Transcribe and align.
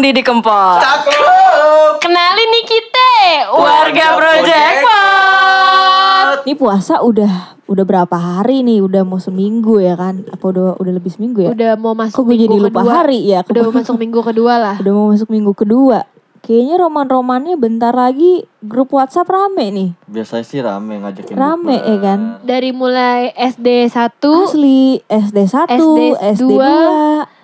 Mondi 0.00 0.16
di 0.16 0.24
Kempot. 0.24 0.80
Cakep. 0.80 2.00
Kenalin 2.00 2.48
nih 2.48 2.64
kita, 2.64 3.12
warga 3.52 4.16
Project 4.16 4.76
Pot. 4.80 6.36
Ini 6.40 6.54
puasa 6.56 7.04
udah 7.04 7.60
udah 7.68 7.84
berapa 7.84 8.16
hari 8.16 8.64
nih? 8.64 8.80
Udah 8.80 9.04
mau 9.04 9.20
seminggu 9.20 9.76
ya 9.76 10.00
kan? 10.00 10.24
Apa 10.24 10.40
udah 10.40 10.80
udah 10.80 10.92
lebih 10.96 11.12
seminggu 11.12 11.44
ya? 11.44 11.52
Udah 11.52 11.76
mau 11.76 11.92
masuk 11.92 12.16
Kok 12.16 12.24
gue 12.24 12.36
jadi 12.38 12.48
minggu 12.48 12.72
lupa 12.72 12.80
kedua. 12.80 12.94
hari 12.96 13.28
ya? 13.28 13.44
Udah 13.44 13.60
mau 13.60 13.74
masuk 13.76 13.96
minggu 14.00 14.20
kedua 14.24 14.52
lah. 14.56 14.76
Udah 14.80 14.92
mau 14.96 15.06
masuk 15.12 15.28
minggu 15.28 15.52
kedua. 15.52 15.98
Kayaknya 16.40 16.76
roman-romannya 16.80 17.54
bentar 17.60 17.92
lagi 17.92 18.40
grup 18.58 18.96
WhatsApp 18.96 19.28
rame 19.28 19.68
nih. 19.68 19.90
Biasanya 20.08 20.44
sih 20.48 20.64
rame 20.64 20.96
ngajakin 20.96 21.36
Rame, 21.36 21.76
bukber. 21.76 21.92
ya 21.92 21.96
kan? 22.00 22.20
Dari 22.40 22.72
mulai 22.72 23.36
SD 23.36 23.84
1 23.84 24.16
Asli 24.48 25.04
SD 25.04 25.38
1, 25.44 25.76
SD 25.76 26.00
SD 26.40 26.52
2, 26.56 27.36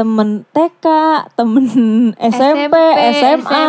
temen 0.00 0.28
TK, 0.48 0.86
temen 1.36 1.64
SMP, 2.32 2.74
SMA, 3.12 3.64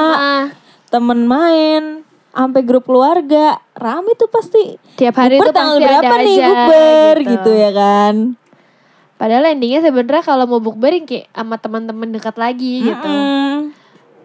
temen 0.88 1.20
main, 1.28 2.08
sampai 2.32 2.62
grup 2.64 2.88
keluarga. 2.88 3.60
Rame 3.76 4.16
tuh 4.16 4.32
pasti. 4.32 4.80
Tiap 4.96 5.12
hari 5.14 5.36
Bukber 5.36 5.52
tuh 5.52 5.56
tanggal 5.56 5.76
pasti 5.76 5.86
berapa 5.86 6.08
ada 6.08 6.24
nih 6.24 6.32
aja 6.32 6.48
bukber 6.48 7.16
gitu. 7.28 7.52
ya 7.52 7.72
kan. 7.76 8.16
Padahal 9.20 9.54
endingnya 9.54 9.84
sebenarnya 9.84 10.24
kalau 10.24 10.48
mau 10.48 10.58
bukber 10.58 10.96
yang 10.96 11.06
kayak 11.06 11.28
sama 11.30 11.60
teman-teman 11.60 12.10
dekat 12.10 12.36
lagi 12.40 12.82
gitu. 12.82 13.12
Mm-mm. 13.12 13.76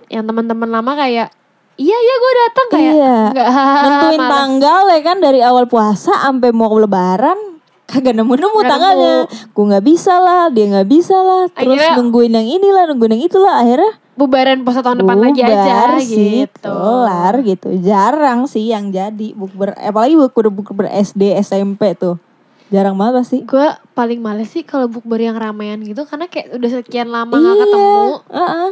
Yang 0.07 0.25
teman-teman 0.25 0.71
lama 0.71 0.93
kayak 0.95 1.29
iya 1.77 1.93
iya 1.95 2.15
gue 2.17 2.33
datang 2.39 2.67
kayak 2.71 2.93
Iya. 2.95 3.17
enggak 3.29 3.49
Nentuin 3.85 4.23
tanggal 4.25 4.83
ya 4.89 5.01
kan 5.03 5.17
dari 5.21 5.41
awal 5.43 5.67
puasa 5.67 6.15
sampai 6.17 6.49
mau 6.49 6.73
lebaran 6.73 7.56
kagak 7.87 8.15
nemu-nemu 8.15 8.51
Nggak 8.53 8.69
tanggalnya. 8.69 9.17
Gue 9.55 9.65
nggak 9.67 9.85
bisa 9.87 10.15
lah, 10.19 10.51
dia 10.51 10.65
nggak 10.67 10.89
bisa 10.91 11.17
lah. 11.17 11.43
Terus 11.49 11.79
Akhirnya- 11.79 11.97
nungguin 11.97 12.33
yang 12.35 12.49
inilah, 12.51 12.85
nungguin 12.91 13.13
yang 13.15 13.25
itulah. 13.25 13.55
Akhirnya 13.57 13.93
bubaran 14.17 14.65
puasa 14.65 14.81
tahun 14.81 15.05
depan 15.05 15.19
lagi 15.21 15.41
aja 15.41 16.01
sih, 16.01 16.45
gitu. 16.45 16.67
kelar 16.67 17.35
gitu. 17.41 17.69
Jarang 17.79 18.49
sih 18.49 18.69
yang 18.69 18.89
jadi 18.89 19.33
bukber, 19.33 19.77
apalagi 19.77 20.17
bukber 20.17 20.49
bukber 20.49 20.87
SD, 20.91 21.37
SMP 21.37 21.95
tuh. 21.95 22.19
Jarang 22.67 22.99
banget 22.99 23.23
pasti. 23.23 23.39
Gue 23.47 23.69
paling 23.95 24.19
males 24.19 24.51
sih 24.51 24.67
kalau 24.67 24.91
bukber 24.91 25.23
yang 25.23 25.39
ramean 25.39 25.87
gitu 25.87 26.03
karena 26.03 26.27
kayak 26.27 26.59
udah 26.59 26.71
sekian 26.73 27.07
lama 27.07 27.31
gak 27.31 27.45
Iya. 27.47 27.63
ketemu. 27.63 27.95
Heeh. 28.27 28.69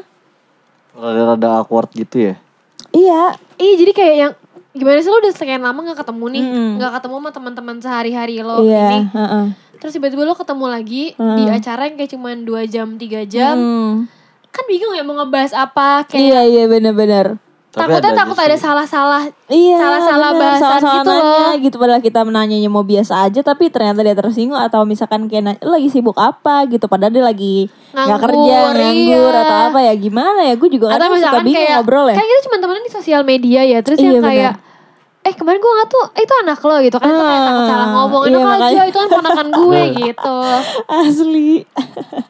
Rada-rada 0.94 1.48
awkward 1.60 1.90
gitu 1.90 2.32
ya. 2.32 2.34
Iya, 2.90 3.38
Iya 3.54 3.74
jadi 3.78 3.92
kayak 3.92 4.14
yang 4.16 4.32
gimana 4.74 4.98
sih 4.98 5.08
lo 5.08 5.22
udah 5.22 5.32
sekian 5.32 5.62
lama 5.62 5.78
gak 5.86 6.02
ketemu 6.02 6.24
nih, 6.34 6.44
nggak 6.76 6.92
ketemu 6.98 7.14
sama 7.16 7.30
teman-teman 7.30 7.76
sehari-hari 7.78 8.42
lo 8.42 8.58
iya. 8.66 8.86
ini. 8.90 9.00
heeh. 9.08 9.44
Terus 9.78 9.92
tiba-tiba 9.94 10.22
lo 10.24 10.34
ketemu 10.34 10.66
lagi 10.66 11.04
Hmm. 11.14 11.36
di 11.38 11.44
acara 11.46 11.86
yang 11.86 11.94
kayak 11.94 12.10
cuman 12.10 12.36
2 12.42 12.66
jam 12.66 12.88
3 12.98 13.22
jam. 13.24 13.54
Hmm. 13.54 13.92
Kan 14.50 14.64
bingung 14.66 14.94
ya 14.94 15.02
mau 15.02 15.14
ngebahas 15.14 15.52
apa 15.52 16.06
kayak 16.06 16.18
Iya, 16.18 16.40
iya 16.46 16.64
benar-benar. 16.66 17.38
Tapi 17.74 17.90
takutnya 17.90 18.06
ada 18.06 18.10
takut 18.16 18.38
ada 18.38 18.56
salah-salah 18.56 19.22
Iya, 19.44 19.76
Salah-salah 19.76 20.28
bener. 20.30 20.40
bahasan 20.40 20.62
salah-salah 20.62 20.94
gitu 20.94 21.10
nanya 21.10 21.26
loh. 21.26 21.52
gitu 21.60 21.76
padahal 21.76 22.00
kita 22.00 22.20
menanyanya 22.22 22.68
mau 22.68 22.82
biasa 22.82 23.12
aja 23.20 23.40
tapi 23.42 23.68
ternyata 23.68 24.00
dia 24.00 24.14
tersinggung 24.14 24.56
atau 24.56 24.82
misalkan 24.82 25.26
kayak 25.26 25.42
nanya, 25.44 25.60
"Lu 25.60 25.74
lagi 25.74 25.88
sibuk 25.88 26.14
apa 26.14 26.64
gitu 26.66 26.86
padahal 26.86 27.10
dia 27.10 27.24
lagi 27.24 27.66
nggak 27.90 28.20
kerja 28.20 28.56
nganggur 28.72 29.30
iya. 29.30 29.42
atau 29.42 29.58
apa 29.68 29.78
ya 29.80 29.92
gimana 29.94 30.40
ya 30.42 30.54
gue 30.54 30.68
juga 30.68 30.86
atau 30.88 30.98
kadang 30.98 31.18
suka 31.20 31.38
bingung 31.40 31.54
kayak 31.56 31.74
ngobrol 31.76 32.06
ya 32.06 32.16
kan 32.16 32.24
kita 32.24 32.40
cuma 32.42 32.56
temenan 32.58 32.82
di 32.82 32.92
sosial 32.92 33.22
media 33.22 33.60
ya 33.62 33.78
terus 33.80 33.98
Iya, 33.98 34.10
yang 34.10 34.24
kayak 34.24 34.52
eh 35.24 35.32
kemarin 35.32 35.56
gue 35.56 35.72
nggak 35.72 35.88
tuh 35.88 36.04
eh, 36.10 36.22
itu 36.22 36.34
anak 36.38 36.60
lo 36.60 36.76
gitu 36.78 36.96
kan 36.96 37.08
itu 37.08 37.16
kayak 37.18 37.40
takut 37.42 37.56
Ah, 37.56 37.66
salah 37.66 37.88
ngomong 37.90 38.22
iya, 38.22 38.30
enak 38.30 38.44
aja 38.44 38.52
makanya. 38.60 38.84
itu 38.84 38.98
kan 38.98 39.08
ponakan 39.10 39.48
gue 39.50 39.80
gitu 40.02 40.36
asli 40.86 41.50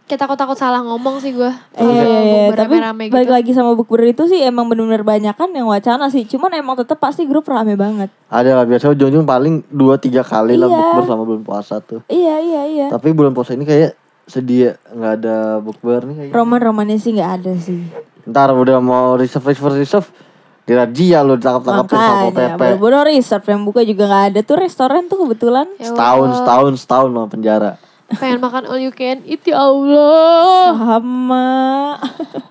kayak 0.04 0.20
takut 0.20 0.36
takut 0.36 0.54
salah 0.54 0.80
ngomong 0.80 1.18
sih 1.18 1.32
gue 1.32 1.50
Iya, 1.74 1.82
iya, 1.82 2.18
iya. 2.20 2.34
bukber 2.46 2.56
tapi 2.56 2.74
balik 3.10 3.10
gitu 3.20 3.32
lagi 3.32 3.50
sama 3.52 3.70
bukber 3.72 4.00
itu 4.04 4.22
sih 4.24 4.40
emang 4.40 4.66
bener-bener 4.66 5.02
banyak 5.02 5.32
kan 5.32 5.50
yang 5.50 5.66
wacana 5.66 6.06
sih 6.06 6.22
cuman 6.24 6.54
emang 6.54 6.74
tetap 6.76 6.96
pasti 6.96 7.24
grup 7.24 7.44
rame 7.44 7.74
banget 7.74 8.14
Ada 8.26 8.50
lah 8.52 8.64
biasanya 8.64 8.94
ujung-ujung 8.94 9.24
paling 9.24 9.54
2-3 9.68 9.90
kali 10.22 10.54
lah 10.54 10.66
Iya. 10.66 10.78
bukber 10.78 11.02
sama 11.04 11.22
bulan 11.24 11.42
puasa 11.42 11.74
tuh. 11.78 12.00
iya 12.06 12.38
iya 12.38 12.62
iya 12.64 12.86
Tapi 12.88 13.10
bulan 13.10 13.30
puasa 13.30 13.52
ini 13.52 13.64
kayak 13.64 13.98
sedih 14.24 14.58
ya, 14.64 14.72
nggak 14.88 15.12
ada 15.18 15.36
bukber 15.58 16.00
nih 16.04 16.16
kayak. 16.16 16.30
roman-romannya 16.32 16.96
sih 16.96 17.10
nggak 17.12 17.32
ada 17.34 17.52
sih 17.56 17.82
Ntar 18.24 18.54
udah 18.54 18.78
mau 18.78 19.14
reserve 19.14 19.44
reserve 19.44 19.76
reserve 19.76 20.08
di 20.64 20.72
razia 20.72 21.20
lu 21.20 21.36
ditangkap-tangkapin 21.36 21.92
sama 21.94 22.28
PP. 22.32 22.60
baru 22.74 23.04
reserve 23.04 23.46
yang 23.46 23.62
buka 23.62 23.80
juga 23.80 24.02
nggak 24.04 24.24
ada 24.30 24.40
tuh 24.40 24.56
restoran 24.56 25.04
tuh 25.04 25.20
kebetulan 25.20 25.68
Ya 25.76 25.92
Setahun, 25.92 26.28
setahun, 26.34 26.72
setahun 26.78 27.08
sama 27.10 27.28
penjara. 27.28 27.72
pengen 28.06 28.38
makan 28.38 28.64
all 28.64 28.78
you 28.78 28.88
can 28.88 29.20
eat 29.24 29.40
ya 29.42 29.58
Allah 29.58 30.72
sama 30.72 31.48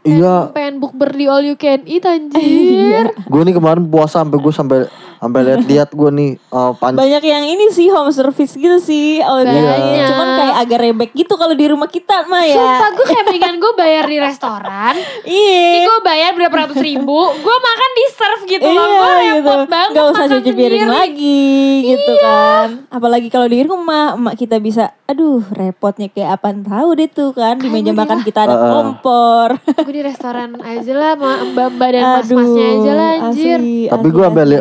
Iya, 0.03 0.51
pengen 0.51 0.78
bukber 0.78 1.09
di 1.09 1.25
all 1.25 1.41
you 1.41 1.56
can 1.56 1.85
eat 1.85 2.03
Iya. 2.06 2.13
anjir 2.16 3.06
gue 3.18 3.41
nih 3.44 3.56
kemarin 3.56 3.84
puasa 3.84 4.22
sampai 4.22 4.38
gue 4.38 4.53
sampai 4.53 4.78
sampai 5.23 5.41
lihat-lihat 5.47 5.89
gue 5.95 6.09
nih 6.11 6.31
uh, 6.51 6.75
pan 6.75 6.91
banyak 7.00 7.23
yang 7.23 7.44
ini 7.47 7.72
sih 7.72 7.88
home 7.88 8.11
service 8.11 8.59
gitu 8.59 8.78
sih 8.84 9.23
oh 9.23 9.39
Banyak. 9.39 10.07
cuman 10.11 10.28
kayak 10.35 10.56
agak 10.67 10.79
rebek 10.84 11.11
gitu 11.16 11.34
kalau 11.39 11.56
di 11.56 11.66
rumah 11.72 11.88
kita 11.88 12.28
mah 12.28 12.44
ya. 12.44 12.57
Sumpah 12.57 12.89
gue 12.91 13.06
kayak 13.06 13.23
mendingan 13.29 13.56
gue 13.62 13.72
bayar 13.78 14.03
di 14.09 14.17
restoran. 14.19 14.94
Ini 15.23 15.31
iya 15.31 15.88
gue 15.88 15.97
bayar 16.03 16.31
berapa 16.33 16.56
ratus 16.66 16.79
ribu 16.81 17.19
Gue 17.39 17.57
makan 17.57 17.89
di 17.94 18.06
serve 18.12 18.44
gitu 18.50 18.67
loh. 18.67 18.83
Gue 18.83 19.12
iya 19.22 19.33
repot 19.38 19.59
gitu. 19.63 19.72
banget 19.72 19.94
Gak 19.94 20.06
usah 20.09 20.25
makan 20.25 20.33
cuci 20.35 20.51
piring 20.51 20.89
lagi 20.89 21.51
gitu 21.88 22.13
kan. 22.19 22.67
Apalagi 22.89 23.28
kalau 23.31 23.47
di 23.47 23.59
rumah 23.63 24.03
Emak 24.17 24.35
kita 24.35 24.57
bisa 24.59 24.91
Aduh 25.03 25.44
repotnya 25.51 26.07
kayak 26.09 26.39
apaan 26.39 26.63
tahu 26.66 26.89
deh 26.97 27.09
tuh 27.12 27.35
kan. 27.35 27.59
Di 27.59 27.69
meja 27.69 27.94
makan 27.94 28.25
kita 28.25 28.50
ada 28.50 28.56
Heeh. 28.56 28.72
kompor. 28.72 29.50
Gue 29.83 29.94
di 29.94 30.01
restoran 30.01 30.57
aja 30.63 30.94
lah 30.95 31.13
Sama 31.13 31.31
mbak-mbak 31.53 31.89
dan 31.94 32.03
mas-masnya 32.23 32.66
aja 32.66 32.91
lah 32.95 33.12
anjir. 33.29 33.59
asli, 33.59 33.91
tapi 33.91 34.07
gue 34.09 34.23
sampai 34.23 34.44
asli. 34.47 34.57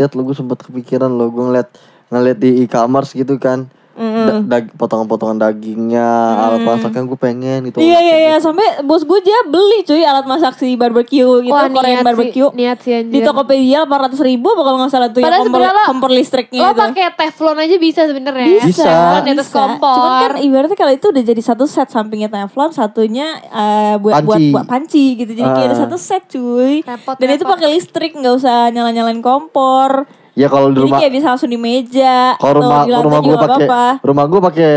Lihat-lihat 0.00 0.16
lo 0.16 0.24
gue 0.24 0.32
sempet 0.32 0.58
kepikiran 0.64 1.12
lo 1.12 1.28
gue 1.28 1.44
ngeliat 1.44 1.68
ngeliat 2.08 2.38
di 2.40 2.64
e-commerce 2.64 3.12
gitu 3.12 3.36
kan 3.36 3.68
Da- 4.00 4.40
dag- 4.42 4.72
potongan-potongan 4.74 5.36
dagingnya 5.38 6.08
alat 6.40 6.60
masaknya 6.62 7.04
gue 7.04 7.18
pengen 7.18 7.60
gitu 7.64 7.78
Iya 7.78 7.98
iya 7.98 8.16
iya 8.18 8.34
sampai 8.36 8.80
bos 8.80 9.02
gue 9.02 9.18
aja 9.18 9.44
beli 9.44 9.84
cuy 9.84 10.00
alat 10.00 10.24
masak 10.24 10.56
si 10.56 10.72
barbecue 10.72 11.20
gitu 11.40 11.50
Wah 11.50 11.68
Korean 11.68 12.00
niat 12.00 12.06
barbecue 12.06 12.46
sih 12.46 12.56
Niat 12.56 12.78
sih 12.80 12.92
di 13.02 13.20
anjir 13.20 13.22
Tokopedia 13.22 13.84
400 13.84 14.16
ribu 14.22 14.46
apa 14.48 14.62
kalau 14.62 14.78
nggak 14.78 14.90
salah 14.90 15.08
tuh 15.08 15.20
Padahal 15.20 15.36
yang 15.38 15.52
kompor, 15.52 15.60
lo- 15.62 15.86
kompor 15.86 16.10
listriknya 16.10 16.60
Lo 16.60 16.70
itu 16.70 16.80
pakai 16.82 17.04
teflon 17.14 17.58
aja 17.58 17.76
bisa 17.76 18.00
sebenarnya 18.02 18.46
Bisa. 18.62 18.82
Teflon 18.82 19.22
di 19.22 19.32
atas 19.32 19.46
Bisa. 19.46 19.58
kompor 19.58 19.94
Cuman 19.94 20.12
kan 20.18 20.32
ibaratnya 20.40 20.76
kalau 20.76 20.92
itu 20.92 21.06
udah 21.06 21.22
jadi 21.22 21.42
satu 21.42 21.64
set 21.64 21.88
sampingnya 21.90 22.28
teflon, 22.28 22.70
satunya 22.70 23.26
eh, 23.44 23.94
buat 23.96 24.16
buat 24.20 24.38
Panci. 24.38 24.50
buat 24.50 24.66
panci 24.66 25.04
gitu. 25.14 25.32
Jadi 25.34 25.48
kayak 25.50 25.66
ada 25.66 25.76
Ah. 25.76 25.82
satu 25.82 25.96
set 25.96 26.22
cuy. 26.26 26.80
Repot, 26.80 27.14
Dan 27.14 27.28
itu 27.30 27.42
repot. 27.42 27.52
pakai 27.52 27.68
listrik 27.68 28.12
nggak 28.12 28.34
usah 28.34 28.70
nyala-nyalain 28.70 29.20
kompor. 29.20 30.06
Ya 30.38 30.46
kalau 30.46 30.70
di 30.70 30.78
Jadi 30.78 30.84
rumah 30.86 30.98
kayak 31.02 31.12
bisa 31.14 31.26
langsung 31.34 31.50
di 31.50 31.58
meja 31.58 32.38
kalau 32.38 32.54
rumah 32.62 32.80
rumah 32.86 33.20
gue 33.20 33.36
pakai 33.36 33.66
rumah 34.02 34.24
gue 34.30 34.40
pakai 34.40 34.72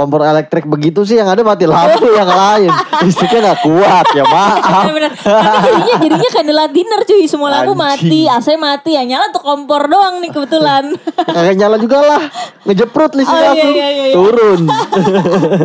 kompor 0.00 0.24
elektrik 0.24 0.64
begitu 0.64 1.04
sih 1.04 1.20
yang 1.20 1.28
ada 1.28 1.40
mati 1.40 1.68
lampu 1.68 2.08
yang 2.16 2.24
lain 2.26 2.72
listriknya 3.00 3.40
nggak 3.46 3.60
kuat 3.60 4.06
ya 4.10 4.24
maaf 4.24 4.80
Bener-bener. 4.80 5.12
Tapi 5.12 5.56
jadinya 5.60 5.96
jadinya 6.00 6.30
candlelight 6.30 6.72
dinner 6.72 7.00
cuy 7.02 7.24
semua 7.24 7.48
lampu 7.52 7.72
Anjing. 7.72 8.08
mati, 8.08 8.20
AC 8.24 8.48
mati, 8.56 8.90
yang 8.92 9.06
nyala 9.06 9.28
tuh 9.28 9.42
kompor 9.42 9.84
doang 9.84 10.18
nih 10.18 10.30
kebetulan. 10.30 10.84
kagak 11.36 11.54
nyala 11.54 11.76
juga 11.76 11.98
lah 12.00 12.22
ngejeprut 12.64 13.12
listrik 13.12 13.28
Oh, 13.30 13.40
iya, 13.40 13.52
aku 13.52 13.68
iya, 13.70 13.88
iya, 13.88 14.04
iya. 14.06 14.14
turun 14.14 14.60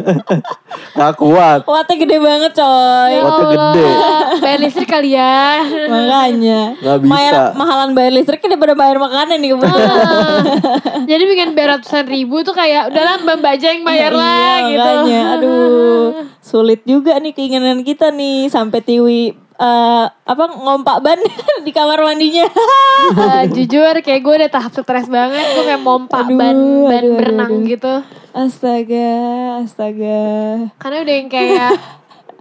nggak 0.95 1.13
kuat 1.15 1.59
Wattnya 1.65 1.95
gede 1.97 2.17
banget 2.17 2.51
coy. 2.53 3.09
Ya 3.09 3.21
Waktu 3.21 3.43
gede. 3.49 3.83
Allah, 3.85 4.19
Bayar 4.37 4.59
listrik 4.59 4.89
kali 4.89 5.09
ya 5.11 5.35
Makanya. 5.87 6.59
Nggak 6.77 6.97
bisa. 6.99 7.11
Bayar, 7.11 7.33
mahalan 7.53 7.89
bayar 7.91 8.11
listriknya 8.13 8.49
daripada 8.49 8.73
bayar 8.73 8.97
makanan 8.97 9.37
nih 9.37 9.49
kebetulan. 9.51 10.43
Jadi 11.05 11.23
bikin 11.25 11.47
bayar 11.53 11.69
ratusan 11.77 12.05
ribu 12.05 12.41
tuh 12.41 12.53
kayak 12.53 12.89
udahlah 12.89 13.15
mbak 13.21 13.35
mbak 13.37 13.51
aja 13.55 13.67
yang 13.71 13.83
bayar 13.83 14.11
lah 14.11 14.24
Iya, 14.25 14.53
gitu. 14.65 14.79
makanya. 14.81 15.21
Aduh, 15.37 16.05
sulit 16.49 16.81
juga 16.83 17.17
nih 17.17 17.31
keinginan 17.31 17.81
kita 17.81 18.09
nih 18.09 18.49
sampai 18.49 18.81
Tiwi 18.81 19.23
eh, 19.55 20.05
apa 20.09 20.43
ngompak 20.51 20.97
ban 20.99 21.19
di 21.65 21.71
kamar 21.71 22.01
mandinya. 22.01 22.47
Eh, 23.05 23.43
jujur 23.53 23.93
kayak 24.01 24.21
gue 24.23 24.33
udah 24.33 24.49
tahap 24.49 24.73
stres 24.73 25.05
banget 25.05 25.45
gue 25.53 25.63
kayak 25.63 25.77
Aduh, 25.77 26.09
ban 26.09 26.57
ban 26.89 27.03
aduh, 27.05 27.15
berenang 27.21 27.53
aduh. 27.53 27.69
gitu 27.69 27.93
astaga, 28.33 29.13
astaga. 29.61 30.25
karena 30.75 30.97
udah 31.05 31.15
yang 31.15 31.29
kayak 31.29 31.71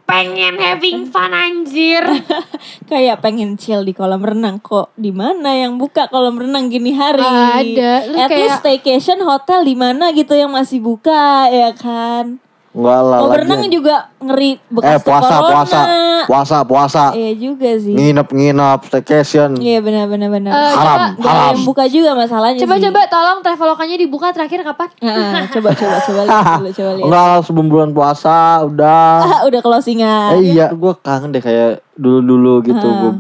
pengen 0.04 0.56
having 0.56 1.08
fun 1.08 1.32
anjir 1.32 2.04
Kayak 2.90 3.24
pengen 3.24 3.56
chill 3.56 3.82
di 3.82 3.90
kolam 3.90 4.20
renang 4.20 4.60
kok. 4.60 4.92
Di 4.94 5.10
mana 5.10 5.56
yang 5.56 5.76
buka 5.76 6.06
kolam 6.06 6.36
renang 6.36 6.68
gini 6.68 6.92
hari? 6.92 7.24
Ada. 7.24 7.92
Terus 8.04 8.18
At 8.20 8.30
least 8.30 8.30
kayak- 8.30 8.60
staycation 8.60 9.18
hotel 9.24 9.64
di 9.64 9.74
mana 9.74 10.12
gitu 10.12 10.36
yang 10.36 10.52
masih 10.52 10.78
buka 10.78 11.48
ya 11.48 11.72
kan? 11.72 12.38
Enggak 12.74 13.00
lah. 13.00 13.18
Mau 13.20 13.30
berenang 13.30 13.70
juga 13.70 13.96
ngeri 14.18 14.50
Eh 14.52 14.60
bekas 14.68 14.98
puasa 15.00 15.34
corona. 15.36 15.46
puasa 15.46 15.80
puasa 16.24 16.56
puasa. 16.60 17.04
Iya 17.12 17.32
juga 17.38 17.70
sih. 17.76 17.94
Nginep 17.94 18.28
nginep 18.28 18.80
staycation. 18.84 19.50
Iya 19.56 19.78
benar 19.78 20.04
benar 20.06 20.28
benar. 20.28 20.50
Eh, 20.50 20.72
Haram, 20.72 20.98
coba- 21.14 21.22
haram. 21.24 21.46
yang 21.50 21.62
buka 21.62 21.84
juga 21.86 22.10
masalahnya 22.14 22.58
Coba 22.58 22.74
sih. 22.74 22.82
coba 22.84 23.00
tolong 23.06 23.38
travelokannya 23.40 23.96
dibuka 23.96 24.26
terakhir 24.30 24.60
kapan? 24.62 24.88
Heeh, 24.98 25.32
coba 25.50 25.70
coba 25.72 25.96
coba 26.00 26.20
lihat 26.24 26.44
dulu 26.58 26.70
coba 26.72 26.90
lihat. 26.92 27.06
Enggak 27.06 27.34
sebelum 27.44 27.66
bulan 27.68 27.90
puasa 27.92 28.36
udah. 28.64 29.06
Ah, 29.22 29.40
udah 29.48 29.60
closingan. 29.60 30.30
Eh 30.34 30.52
iya, 30.52 30.66
gue 30.68 30.92
kangen 30.98 31.30
deh 31.30 31.40
kayak 31.40 31.78
dulu-dulu 31.94 32.58
gitu 32.64 32.82
gue 32.82 33.12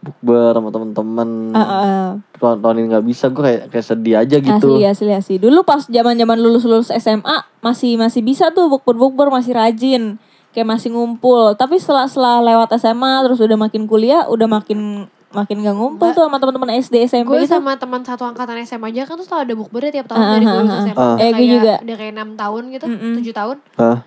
bukber 0.00 0.56
sama 0.56 0.68
temen-temen. 0.72 1.28
Heeh. 1.52 2.04
Tahun, 2.40 2.56
tahun 2.64 2.74
ini 2.80 2.86
nggak 2.96 3.06
bisa, 3.06 3.28
gue 3.28 3.42
kayak 3.44 3.62
kayak 3.68 3.86
sedih 3.86 4.14
aja 4.16 4.36
gitu. 4.40 4.68
Asli 4.80 4.84
asli 4.88 5.12
asli. 5.12 5.34
Dulu 5.36 5.60
pas 5.62 5.84
zaman-zaman 5.84 6.40
lulus-lulus 6.40 6.88
SMA 6.88 7.36
masih 7.60 8.00
masih 8.00 8.24
bisa 8.24 8.48
tuh 8.50 8.72
bukber-bukber 8.72 9.28
masih 9.28 9.52
rajin. 9.52 10.16
Kayak 10.50 10.66
masih 10.66 10.90
ngumpul. 10.90 11.54
Tapi 11.54 11.78
setelah 11.78 12.08
setelah 12.08 12.40
lewat 12.42 12.74
SMA 12.80 13.22
terus 13.28 13.38
udah 13.38 13.58
makin 13.60 13.84
kuliah 13.84 14.26
udah 14.26 14.48
makin 14.50 15.06
makin 15.30 15.62
gak 15.62 15.78
ngumpul 15.78 16.10
tuh 16.10 16.26
sama 16.26 16.42
teman-teman 16.42 16.74
SD 16.82 17.06
SMP 17.06 17.30
Gue 17.30 17.46
gitu. 17.46 17.54
sama 17.54 17.78
teman 17.78 18.02
satu 18.02 18.26
angkatan 18.26 18.58
SMA 18.66 18.90
aja 18.90 19.06
kan 19.06 19.14
tuh 19.14 19.22
selalu 19.22 19.42
ada 19.46 19.54
bukbernya 19.62 19.90
tiap 19.94 20.06
tahun 20.10 20.26
dari 20.26 20.42
gue 20.42 20.58
lulus 20.58 20.78
SMA. 20.90 20.98
Udah 20.98 21.22
Eh, 21.22 21.30
gue 21.30 21.46
juga. 21.46 21.74
Udah 21.78 21.96
kayak 22.02 22.12
6 22.18 22.34
tahun 22.34 22.62
gitu, 22.74 22.84
7 22.90 23.30
tahun. 23.38 23.56
Hah? 23.78 23.98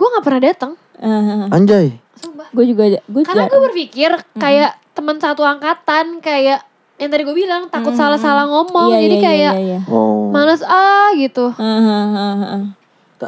Gue 0.00 0.06
gak 0.16 0.24
pernah 0.24 0.40
datang. 0.40 0.72
Heeh. 0.96 1.44
Anjay. 1.52 1.86
Sumpah. 2.16 2.48
gue 2.52 2.64
juga 2.68 2.84
gue 2.88 3.22
Karena 3.24 3.48
gue 3.48 3.60
berpikir 3.68 4.10
kayak 4.36 4.79
teman 5.00 5.16
satu 5.16 5.40
angkatan 5.40 6.20
kayak 6.20 6.60
yang 7.00 7.08
tadi 7.08 7.24
gue 7.24 7.32
bilang 7.32 7.72
takut 7.72 7.96
salah-salah 7.96 8.44
ngomong. 8.44 8.92
Iya, 8.92 9.00
jadi 9.08 9.16
iya, 9.16 9.24
kayak 9.24 9.52
iya, 9.56 9.64
iya. 9.64 9.78
Oh. 9.88 10.28
males 10.28 10.60
ah 10.60 11.08
gitu. 11.16 11.48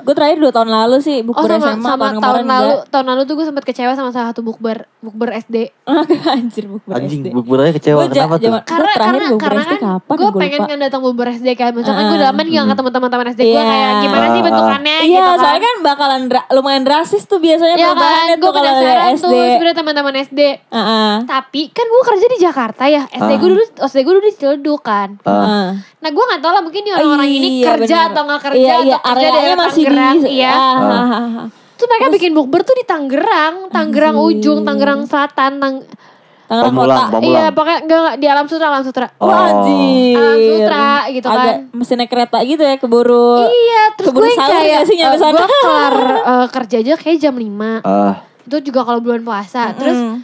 Gue 0.01 0.15
terakhir 0.15 0.39
dua 0.39 0.49
tahun 0.51 0.71
lalu 0.71 0.97
sih 0.99 1.21
Oh 1.21 1.27
bukber 1.29 1.53
sama, 1.53 1.69
SMA 1.71 1.85
sama 1.85 2.01
tahun 2.09 2.17
tahun 2.17 2.45
lalu 2.47 2.73
tahun 2.89 3.07
lalu 3.07 3.21
tuh 3.23 3.35
gue 3.35 3.45
sempet 3.45 3.65
kecewa 3.65 3.93
sama 3.93 4.09
salah 4.09 4.33
satu 4.33 4.41
bukber 4.41 4.89
bukber 4.99 5.29
SD. 5.37 5.57
enggak. 5.85 6.33
Anjir 6.33 6.65
bukber 6.67 6.93
Anjing, 6.95 7.21
SD. 7.21 7.27
bukbernya 7.31 7.73
kecewa. 7.75 8.01
Gue 8.03 8.09
Kenapa 8.09 8.35
tuh? 8.35 8.45
zaman, 8.49 8.63
Karena 8.63 8.93
karena 8.95 9.25
bukber 9.29 9.43
karena 9.45 9.61
SD 9.61 9.69
kan 9.69 9.81
kapan 9.83 10.15
gue 10.15 10.25
ya, 10.25 10.33
pengen 10.39 10.57
lupa. 10.57 10.71
kan 10.71 10.79
datang 10.81 11.01
bukber 11.03 11.27
SD 11.31 11.49
kan. 11.53 11.71
Misalkan 11.75 11.99
Ah, 11.99 12.09
gue 12.09 12.17
udah 12.17 12.29
lama 12.29 12.41
nih 12.41 12.53
gak 12.55 12.67
ketemu 12.71 12.89
teman-teman 12.91 13.27
SD 13.29 13.41
gue 13.43 13.53
Iya. 13.53 13.63
kayak 13.67 13.93
gimana 13.99 14.25
sih 14.25 14.33
Ah, 14.33 14.45
bentukannya 14.45 14.95
Iya, 14.95 15.03
gitu 15.03 15.21
kan. 15.23 15.37
soalnya 15.39 15.61
kan 15.61 15.77
bakalan 15.83 16.23
lumayan 16.53 16.83
drastis 16.83 17.23
tuh 17.25 17.39
biasanya 17.39 17.75
Iya 17.75 17.83
kan, 17.83 17.93
perubahannya 17.93 18.33
gue 18.33 18.41
tuh 18.41 18.53
kalau 18.53 18.65
penasaran 18.73 19.05
SD. 19.11 19.25
tuh 19.25 19.31
sebenernya 19.51 19.77
teman-teman 19.77 20.15
SD. 20.23 20.41
Heeh. 20.71 21.13
Tapi 21.27 21.63
kan 21.69 21.85
gue 21.85 22.03
kerja 22.07 22.27
di 22.29 22.39
Jakarta 22.39 22.85
ya. 22.87 23.03
SD 23.11 23.31
gue 23.35 23.49
dulu, 23.51 23.63
SD 23.83 23.99
gue 24.01 24.13
dulu 24.13 24.23
di 24.23 24.33
Ciledug 24.33 24.81
kan. 24.81 25.09
Ah. 25.23 25.33
Heeh. 25.35 25.69
Nah 25.99 26.11
gue 26.11 26.25
gak 26.27 26.41
tau 26.41 26.51
lah 26.51 26.63
mungkin 26.63 26.83
orang-orang 26.89 27.31
ini 27.31 27.49
Iya, 27.53 27.67
kerja 27.75 27.97
atau 28.11 28.23
gak 28.25 28.43
kerja 28.43 28.59
iya, 28.59 28.75
iya, 28.83 28.97
atau 28.97 29.07
kerja 29.09 29.23
areanya 29.23 29.39
daerah 29.39 29.59
masih 29.63 29.82
Tangerang. 29.85 30.17
di 30.19 30.31
Iya. 30.33 30.53
Ah, 30.53 30.79
ah. 30.81 31.47
Terus 31.75 31.89
mereka 31.89 32.09
bikin 32.11 32.33
bukber 32.33 32.61
tuh 32.63 32.75
di 32.75 32.85
Tangerang, 32.85 33.55
Tangerang 33.69 34.17
ujung, 34.17 34.63
Tangerang 34.63 35.03
selatan, 35.05 35.59
Tang 35.59 35.75
Tangerang 36.45 36.69
Pamulang, 36.69 36.99
kota. 37.01 37.13
Pamulang. 37.13 37.33
Iya 37.33 37.45
pokoknya 37.49 37.79
enggak, 37.81 37.99
enggak, 37.99 38.15
di 38.15 38.27
Alam 38.29 38.47
Sutra, 38.47 38.67
Alam 38.69 38.85
Sutra. 38.85 39.07
Oh. 39.17 39.25
Wah, 39.25 39.41
anjir. 39.41 40.15
Alam 40.15 40.39
Sutra 40.39 40.87
gitu 41.09 41.27
kan. 41.27 41.39
Agak 41.39 41.57
mesti 41.73 41.93
naik 41.97 42.11
kereta 42.11 42.39
gitu 42.45 42.63
ya 42.63 42.77
keburu. 42.77 43.29
Iya, 43.43 43.83
terus 43.97 44.07
Keburu 44.07 44.25
gue 44.25 44.37
kayak 44.37 44.81
sih 44.85 44.97
nyampe 44.97 45.17
eh, 45.17 45.21
sana? 45.23 45.39
gue 45.39 45.49
kelar 45.49 45.97
eh, 46.31 46.47
kerja 46.53 46.77
aja 46.79 46.93
kayak 46.95 47.19
jam 47.19 47.35
5 47.35 47.81
Ah. 47.83 48.15
Itu 48.43 48.57
juga 48.61 48.81
kalau 48.83 49.01
bulan 49.01 49.23
puasa. 49.23 49.73
Terus 49.73 49.97
Mm. 49.97 50.19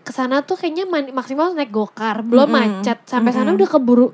ke 0.00 0.12
sana 0.16 0.40
tuh 0.40 0.56
kayaknya 0.56 0.88
maksimal 1.12 1.52
naik 1.52 1.68
gokar, 1.68 2.24
belum 2.24 2.48
Mm-mm. 2.48 2.80
macet. 2.80 3.04
Sampai 3.04 3.30
sana 3.30 3.52
udah 3.52 3.68
keburu 3.68 4.10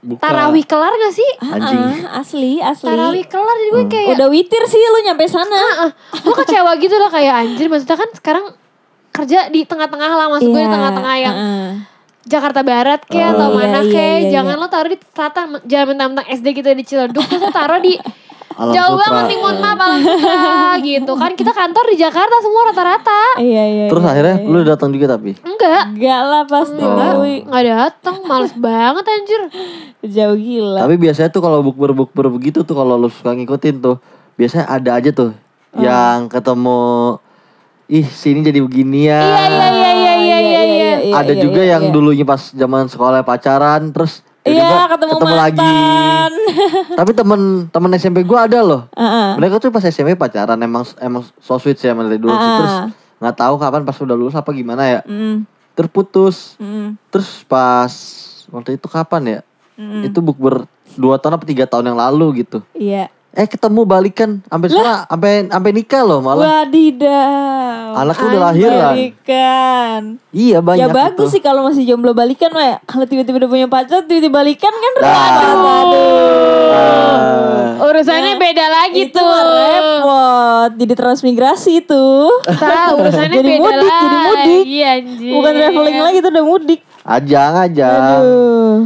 Buka. 0.00 0.20
tarawih 0.22 0.64
kelar 0.64 0.88
gak 0.90 1.12
sih? 1.12 1.30
Anjing. 1.42 1.80
Ah, 2.02 2.18
asli, 2.18 2.56
asli. 2.56 2.88
Tarawih 2.88 3.24
kelar 3.24 3.52
jadi 3.54 3.70
gue 3.70 3.84
kayak 3.86 4.08
Udah 4.14 4.28
witir 4.28 4.62
sih 4.64 4.80
lu 4.80 5.00
nyampe 5.02 5.24
sana. 5.24 5.92
gue 6.14 6.34
kecewa 6.34 6.72
gitu 6.76 6.94
loh 6.94 7.08
kayak 7.08 7.34
anjir 7.38 7.68
maksudnya 7.68 7.96
kan 7.96 8.10
sekarang 8.10 8.44
kerja 9.10 9.48
di 9.48 9.60
tengah-tengah 9.62 10.10
lah 10.10 10.26
maksud 10.30 10.48
gue 10.48 10.56
di 10.56 10.62
Iya, 10.62 10.72
tengah-tengah 10.72 11.14
yang 11.16 11.36
heeh. 11.36 11.70
Jakarta 12.22 12.60
Barat 12.62 13.00
kayak 13.04 13.34
atau 13.34 13.48
Iya, 13.48 13.56
mana 13.58 13.78
iya, 13.78 13.90
kayak 13.90 14.18
iya, 14.18 14.30
jangan 14.30 14.54
iya. 14.54 14.62
lo 14.62 14.68
taruh 14.68 14.88
di 14.88 14.98
selatan 15.02 15.44
jangan 15.64 15.86
mentang-mentang 15.90 16.26
SD 16.30 16.46
gitu 16.54 16.68
di 16.70 16.84
Ciledug 16.86 17.20
terus 17.22 17.42
lo 17.42 17.50
taruh 17.50 17.78
di 17.78 17.92
Alam 18.58 18.74
Jauh 18.74 18.98
Sutra. 18.98 19.02
banget 19.06 19.22
nih 19.30 19.38
mohon 19.38 19.56
iya. 19.56 19.62
maaf 19.62 19.80
Alam 19.80 20.00
gitu 20.90 21.12
kan 21.14 21.30
kita 21.38 21.52
kantor 21.54 21.84
di 21.86 21.96
Jakarta 22.02 22.36
semua 22.42 22.62
rata-rata. 22.70 23.22
Iya 23.38 23.62
iya. 23.62 23.86
Terus 23.86 24.02
iya, 24.02 24.10
akhirnya 24.10 24.36
iya. 24.42 24.50
lu 24.50 24.58
datang 24.66 24.88
juga 24.90 25.06
tapi? 25.14 25.30
Enggak. 25.46 25.82
Enggak 25.94 26.20
lah 26.26 26.42
pasti 26.50 26.82
enggak. 26.82 27.12
Oh. 27.14 27.24
Enggak 27.24 27.64
datang, 27.70 28.16
males 28.26 28.54
banget 28.58 29.04
anjir. 29.06 29.42
Jauh 30.02 30.36
gila. 30.36 30.80
Tapi 30.82 30.94
biasanya 30.98 31.30
tuh 31.30 31.42
kalau 31.46 31.58
bukber-bukber 31.62 32.26
begitu 32.34 32.66
tuh 32.66 32.74
kalau 32.74 32.98
lu 32.98 33.06
suka 33.06 33.32
ngikutin 33.38 33.76
tuh 33.78 33.96
biasanya 34.34 34.66
ada 34.66 34.90
aja 34.98 35.10
tuh 35.12 35.30
oh. 35.76 35.78
yang 35.78 36.26
ketemu 36.26 36.80
ih 37.90 38.06
sini 38.06 38.42
jadi 38.42 38.58
begini 38.62 39.06
ya. 39.06 39.20
Iya 39.20 39.44
iya 39.46 39.68
iya 39.70 39.92
iya 39.94 40.14
iya 40.14 40.38
iya. 40.38 40.62
iya, 40.62 40.62
iya 41.06 41.14
ada 41.14 41.32
iya, 41.34 41.42
juga 41.42 41.60
iya, 41.62 41.78
yang 41.78 41.90
iya. 41.90 41.92
dulunya 41.92 42.24
pas 42.26 42.50
zaman 42.50 42.86
sekolah 42.86 43.22
pacaran 43.26 43.90
terus 43.90 44.22
Iya, 44.40 44.88
tiba-tiba 44.88 45.16
ketemu, 45.20 45.36
lagi. 45.36 45.72
Tapi 46.98 47.10
temen 47.12 47.40
temen 47.68 47.90
SMP 47.96 48.24
gua 48.24 48.48
ada 48.48 48.64
loh. 48.64 48.82
Heeh. 48.96 49.36
Mereka 49.36 49.60
tuh 49.60 49.68
pas 49.68 49.84
SMP 49.84 50.16
pacaran 50.16 50.56
emang 50.56 50.88
emang 50.96 51.22
so 51.38 51.60
sweet 51.60 51.76
sih 51.76 51.92
emang 51.92 52.08
dari 52.08 52.16
dulu 52.16 52.32
sih. 52.32 52.40
Ah. 52.40 52.56
terus 52.56 52.74
nggak 53.20 53.36
tahu 53.36 53.54
kapan 53.60 53.82
pas 53.84 53.96
udah 54.00 54.16
lulus 54.16 54.32
apa 54.32 54.48
gimana 54.50 54.82
ya. 54.88 55.00
Mm, 55.04 55.44
Terputus. 55.76 56.56
mm, 56.56 56.96
Terus 57.12 57.44
pas 57.44 57.92
waktu 58.48 58.80
itu 58.80 58.88
kapan 58.88 59.22
ya? 59.28 59.40
mm. 59.76 60.08
Itu 60.08 60.24
bukber 60.24 60.64
dua 60.96 61.20
tahun 61.20 61.36
apa 61.36 61.44
tiga 61.44 61.68
tahun 61.68 61.92
yang 61.92 61.98
lalu 62.00 62.42
gitu. 62.42 62.64
Iya. 62.72 63.12
Eh 63.30 63.46
ketemu 63.46 63.86
balikan 63.86 64.42
sampai 64.50 64.66
sekarang 64.66 65.06
sampai 65.06 65.30
sampai 65.46 65.70
nikah 65.70 66.02
loh 66.02 66.18
malah. 66.18 66.66
Wadidaw. 66.66 67.94
Anaknya 68.02 68.26
udah 68.26 68.42
lahiran. 68.42 68.82
Balikan. 68.90 70.00
Iya 70.34 70.58
banyak 70.58 70.82
ya 70.82 70.86
bagus 70.90 71.30
itu. 71.30 71.38
sih 71.38 71.40
kalau 71.40 71.62
masih 71.62 71.86
jomblo 71.86 72.10
balikan 72.10 72.50
mah. 72.50 72.82
Kalau 72.90 73.06
tiba-tiba 73.06 73.46
udah 73.46 73.50
punya 73.54 73.66
pacar 73.70 74.02
tiba-tiba 74.02 74.34
balikan 74.34 74.74
kan 74.74 74.92
Nah. 74.98 75.06
repot. 75.06 75.88
Ah. 76.74 77.86
urusannya 77.86 78.34
Ya, 78.34 78.42
beda 78.42 78.66
lagi 78.66 79.00
Itu 79.06 79.14
tuh 79.14 79.30
repot. 79.30 80.70
Jadi 80.74 80.94
transmigrasi 80.98 81.74
tuh. 81.86 82.34
Tahu 82.42 82.94
urusannya 82.98 83.36
Jadi 83.38 83.46
beda 83.46 83.62
mudik, 83.62 83.92
jadi 83.94 84.18
lagi 84.18 84.58
mudik. 84.58 84.82
anjir. 84.90 85.32
Bukan 85.38 85.52
traveling 85.54 85.98
lagi 86.02 86.18
tuh 86.18 86.30
udah 86.34 86.44
mudik. 86.50 86.80
Ajang 87.06 87.52
ajang. 87.62 88.18
Aduh. 88.18 88.76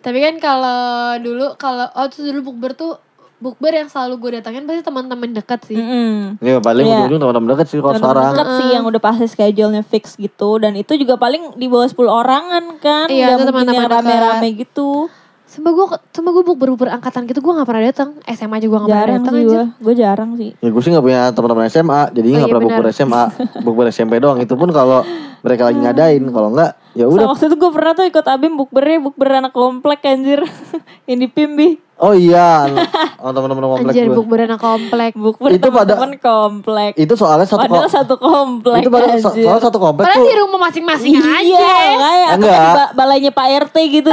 Tapi 0.00 0.18
kan 0.18 0.34
kalau 0.40 0.80
dulu 1.20 1.60
kalau 1.60 1.92
oh 1.92 2.08
tuh 2.08 2.24
dulu 2.24 2.56
bukber 2.56 2.72
tuh 2.72 2.96
bukber 3.42 3.74
yang 3.74 3.88
selalu 3.88 4.14
gue 4.16 4.30
datangin 4.34 4.62
pasti 4.62 4.80
teman-teman 4.80 5.28
dekat 5.32 5.60
sih. 5.64 5.74
Mm-mm. 5.74 6.38
Ini 6.38 6.50
paling 6.58 6.84
Iya. 6.84 6.94
ujung-ujung 6.96 7.20
teman-teman 7.20 7.48
deket 7.52 7.66
sih 7.66 7.78
kalau 7.78 7.94
sekarang. 7.94 8.30
dekat 8.30 8.48
sih 8.54 8.68
yang 8.70 8.84
udah 8.86 9.00
pasti 9.00 9.26
schedule-nya 9.26 9.82
fix 9.82 10.14
gitu 10.16 10.56
dan 10.56 10.72
itu 10.72 10.94
juga 10.94 11.14
paling 11.16 11.54
di 11.54 11.66
bawah 11.66 11.84
10 11.84 11.98
orangan 12.06 12.64
kan. 12.78 13.06
Iya, 13.08 13.34
mungkin 13.34 13.46
teman-teman 13.48 13.82
dekat. 13.84 13.96
rame-rame 13.98 14.48
gitu. 14.56 15.10
Sumpah 15.44 15.68
gue 15.70 15.84
sumpah 16.08 16.30
gue 16.30 16.44
bukber 16.46 16.68
bukber 16.70 16.88
angkatan 16.90 17.26
gitu 17.26 17.38
gue 17.38 17.52
gak 17.52 17.66
pernah 17.66 17.84
datang. 17.84 18.08
SMA 18.26 18.56
aja 18.56 18.64
gue 18.64 18.78
gak 18.78 18.88
pernah 18.88 19.04
datang 19.12 19.34
aja. 19.34 19.44
gue. 19.44 19.62
Gue 19.80 19.94
jarang 19.94 20.30
sih. 20.34 20.50
Ya 20.56 20.68
gue 20.70 20.80
sih 20.80 20.88
gak 20.88 21.02
punya 21.02 21.20
teman-teman 21.28 21.64
SMA, 21.68 22.00
jadi 22.10 22.24
Oh, 22.24 22.32
nggak 22.32 22.46
iya 22.46 22.54
pernah 22.54 22.64
bukber. 22.70 22.86
SMA, 22.90 23.22
bukber 23.66 23.86
SMP 23.88 24.12
doang. 24.16 24.38
Itu 24.38 24.54
pun 24.54 24.70
kalau 24.70 25.04
mereka 25.40 25.66
lagi 25.66 25.76
ngadain, 25.78 26.24
kalau 26.26 26.48
enggak 26.48 26.72
ya 26.94 27.04
Sama 27.04 27.14
udah. 27.14 27.26
waktu 27.28 27.44
itu 27.46 27.56
gue 27.56 27.70
pernah 27.70 27.92
tuh 27.92 28.04
ikut 28.04 28.26
Abim 28.26 28.52
bukbernya 28.54 28.98
bukber 29.00 29.28
anak 29.34 29.50
komplek 29.50 30.00
anjir. 30.02 30.40
Yang 31.08 31.18
di 31.18 31.28
Pimbi. 31.28 31.68
Oh 31.94 32.10
iya, 32.10 32.66
sama 33.14 33.30
teman-teman 33.30 33.62
komplek 33.68 33.94
Anjir 33.94 34.04
gue. 34.04 34.16
bukber 34.16 34.38
anak 34.42 34.58
komplek. 34.58 35.12
Bukber 35.14 35.50
Itu 35.52 35.70
pada- 35.70 35.94
teman 35.94 36.12
komplek. 36.16 36.92
Itu 36.96 37.14
soalnya 37.14 37.46
satu 37.46 37.62
Padahal 37.62 37.86
satu 37.86 38.14
komplek 38.16 38.82
itu 38.82 38.90
pada 38.90 39.06
so- 39.16 39.30
soalnya 39.30 39.62
satu 39.62 39.78
komplek 39.78 40.04
Padahal 40.04 40.18
tuh. 40.18 40.26
di 40.26 40.36
rumah 40.36 40.60
masing-masing 40.64 41.14
Iya, 41.14 41.30
aja. 41.30 41.58
kayak 41.62 41.94
atau 41.94 42.34
Enggak. 42.34 42.58
di 42.58 42.70
ba- 42.74 42.92
balainya 42.96 43.30
Pak 43.30 43.46
RT 43.62 43.76
gitu. 43.92 44.10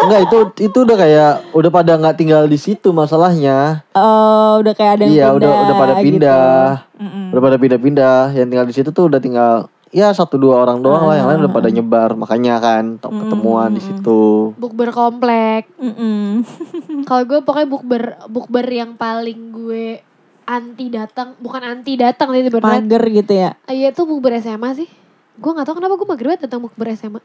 Enggak 0.00 0.20
itu 0.22 0.36
itu 0.62 0.78
udah 0.80 0.96
kayak 0.96 1.32
udah 1.52 1.70
pada 1.70 1.92
nggak 1.94 2.16
tinggal 2.16 2.42
di 2.44 2.56
situ 2.56 2.88
masalahnya. 2.90 3.84
Oh, 3.92 4.58
udah 4.58 4.72
kayak 4.72 4.92
ada 4.94 5.02
yang 5.04 5.12
Iya 5.12 5.26
pindah. 5.26 5.36
udah 5.36 5.50
udah 5.60 5.74
pada 5.76 5.92
gitu. 5.92 6.04
pindah, 6.06 6.50
Mm-mm. 6.96 7.24
udah 7.28 7.42
pada 7.42 7.56
pindah-pindah. 7.58 8.18
Yang 8.32 8.46
tinggal 8.48 8.66
di 8.66 8.74
situ 8.74 8.88
tuh 8.88 9.04
udah 9.06 9.20
tinggal 9.20 9.68
ya 9.90 10.10
satu 10.10 10.38
dua 10.38 10.62
orang 10.62 10.80
doang 10.80 11.04
lah, 11.04 11.18
yang 11.18 11.28
lain 11.28 11.40
udah 11.42 11.52
pada 11.52 11.66
Ah. 11.66 11.74
nyebar. 11.74 12.10
Makanya 12.14 12.54
kan 12.58 12.84
to- 12.96 13.10
ketemuan 13.10 13.70
di 13.70 13.82
situ. 13.82 14.54
Bukber 14.54 14.90
komplek. 14.90 15.66
Mm-mm. 15.76 16.46
Kalau 17.08 17.22
gue 17.24 17.38
pokoknya 17.42 17.68
bukber 17.68 18.02
bukber 18.26 18.66
yang 18.66 18.94
paling 18.94 19.50
gue 19.50 19.98
anti 20.44 20.86
datang, 20.88 21.38
bukan 21.38 21.62
anti 21.62 21.94
datang 21.94 22.30
sih 22.32 22.42
sebenarnya. 22.42 22.82
Mager 22.82 23.02
gitu 23.04 23.32
ya. 23.32 23.50
Iya 23.66 23.90
tuh 23.90 24.06
bukber 24.06 24.34
SMA 24.36 24.74
sih. 24.74 24.88
Gue 25.36 25.50
gak 25.50 25.64
tahu 25.64 25.78
kenapa 25.78 25.94
gue 25.94 26.06
mager 26.06 26.26
banget 26.26 26.42
datang 26.46 26.60
bukber 26.60 26.90
SMA. 26.92 27.22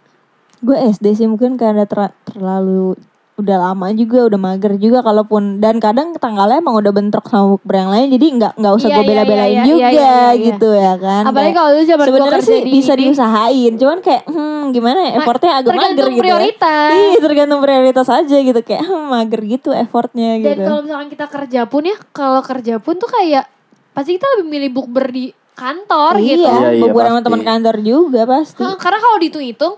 Gue 0.58 0.78
SD 0.80 1.06
sih 1.16 1.28
mungkin 1.28 1.56
karena 1.56 1.84
ter- 1.84 2.14
terlalu 2.24 2.94
udah 3.36 3.58
lama 3.60 3.92
juga, 3.92 4.32
udah 4.32 4.40
mager 4.40 4.80
juga 4.80 5.04
kalaupun 5.04 5.60
dan 5.60 5.84
kadang 5.84 6.16
tanggalnya 6.16 6.64
emang 6.64 6.80
udah 6.80 6.92
bentrok 6.96 7.28
sama 7.28 7.52
bukber 7.60 7.84
yang 7.84 7.92
lain 7.92 8.08
jadi 8.16 8.26
nggak 8.32 8.54
nggak 8.56 8.74
usah 8.80 8.88
Iya, 8.88 8.96
gue 8.96 9.04
iya, 9.04 9.12
bela-belain 9.12 9.44
iya, 9.52 9.60
iya, 9.60 9.68
juga 9.68 9.80
iya, 9.84 9.92
iya, 9.92 10.16
iya. 10.16 10.46
gitu 10.48 10.70
ya 10.72 10.94
kan. 10.96 11.24
Apalagi 11.28 11.44
Kayak 11.44 11.58
kalau 11.60 11.70
dulu 11.70 11.84
zaman 11.84 12.00
gue 12.00 12.08
sebenarnya 12.08 12.32
kerja 12.40 12.48
sih 12.48 12.60
di 12.64 12.72
bisa 12.72 12.94
ini. 12.96 13.02
diusahain, 13.04 13.72
cuman 13.76 13.98
kayak 14.00 14.24
hmm 14.32 14.64
gimana 14.72 15.00
ya 15.04 15.12
effortnya 15.20 15.52
agak 15.60 15.74
mager 15.76 16.08
gitu. 16.08 16.16
ya. 16.16 16.22
prioritas. 16.24 16.92
Iya 16.96 17.20
tergantung 17.20 17.60
prioritas 17.60 18.08
aja 18.08 18.38
gitu 18.40 18.60
kayak 18.64 18.84
hmm, 18.88 19.04
mager 19.12 19.42
gitu 19.44 19.70
effortnya 19.76 20.30
Dan 20.40 20.44
gitu. 20.56 20.64
kalau 20.64 20.82
misalkan 20.88 21.10
kita 21.12 21.26
kerja 21.28 21.62
pun 21.68 21.82
ya, 21.84 21.98
kalau 22.16 22.42
kerja 22.42 22.76
pun 22.80 22.96
tuh 22.96 23.10
kayak 23.12 23.46
pasti 23.92 24.16
kita 24.16 24.28
lebih 24.40 24.48
milih 24.48 24.70
bukber 24.72 25.06
di 25.12 25.26
kantor 25.56 26.20
iya, 26.20 26.36
gitu. 26.36 26.48
Iya, 26.48 26.84
iya, 26.84 27.04
sama 27.08 27.20
teman 27.24 27.44
kantor 27.44 27.76
juga 27.84 28.22
pasti. 28.28 28.64
Hah, 28.64 28.76
karena 28.76 29.00
kalau 29.00 29.18
dihitung-hitung, 29.20 29.76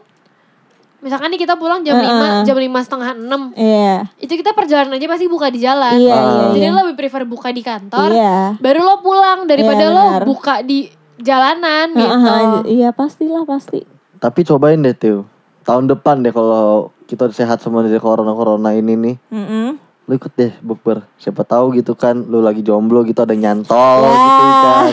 misalkan 1.07 1.29
nih 1.29 1.39
kita 1.39 1.55
pulang 1.55 1.81
jam 1.81 1.95
Heeh. 1.95 2.43
5, 2.43 2.45
jam 2.45 2.55
lima 2.55 2.79
setengah 2.79 3.09
6. 3.15 3.55
Iya. 3.55 3.95
Itu 4.17 4.33
kita 4.33 4.51
perjalanan 4.51 4.93
aja 4.93 5.07
pasti 5.07 5.25
buka 5.25 5.47
di 5.47 5.59
jalan. 5.59 5.95
Iya, 5.95 6.11
Ah. 6.11 6.19
iya, 6.19 6.45
Jadi 6.53 6.59
iya. 6.61 6.69
lo 6.69 6.79
lebih 6.83 6.97
prefer 6.99 7.23
buka 7.23 7.49
di 7.49 7.61
kantor, 7.61 8.09
Iya. 8.11 8.37
baru 8.57 8.79
lo 8.81 8.95
pulang 8.99 9.39
daripada 9.43 9.81
Iya, 9.81 9.89
lo 9.89 10.03
benar. 10.05 10.23
buka 10.23 10.55
di 10.61 10.79
jalanan 11.17 11.87
gitu. 11.91 12.05
Heeh, 12.05 12.51
iya 12.69 12.89
pastilah 12.91 13.41
pasti. 13.43 13.81
Tapi 14.17 14.39
cobain 14.43 14.77
deh 14.77 14.91
tuh. 14.91 15.25
Tahun 15.63 15.83
depan 15.85 16.21
deh 16.21 16.29
kalau 16.29 16.89
kita 17.05 17.27
sehat 17.29 17.59
semua 17.59 17.81
dari 17.81 17.97
corona-corona 17.97 18.71
ini 18.71 18.93
nih. 18.93 19.15
Mm-mm. 19.29 19.67
Lu 20.03 20.13
ikut 20.13 20.31
deh 20.31 20.55
bukber. 20.59 21.03
Siapa 21.15 21.43
tahu 21.43 21.75
gitu 21.75 21.91
kan 21.91 22.15
lu 22.21 22.39
lagi 22.39 22.61
jomblo 22.61 23.03
gitu 23.03 23.19
ada 23.19 23.33
nyantol 23.33 24.07
gitu 24.07 24.45
kan. 24.57 24.91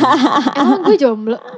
Emang 0.56 0.80
gue 0.82 0.96
jomblo. 0.96 1.38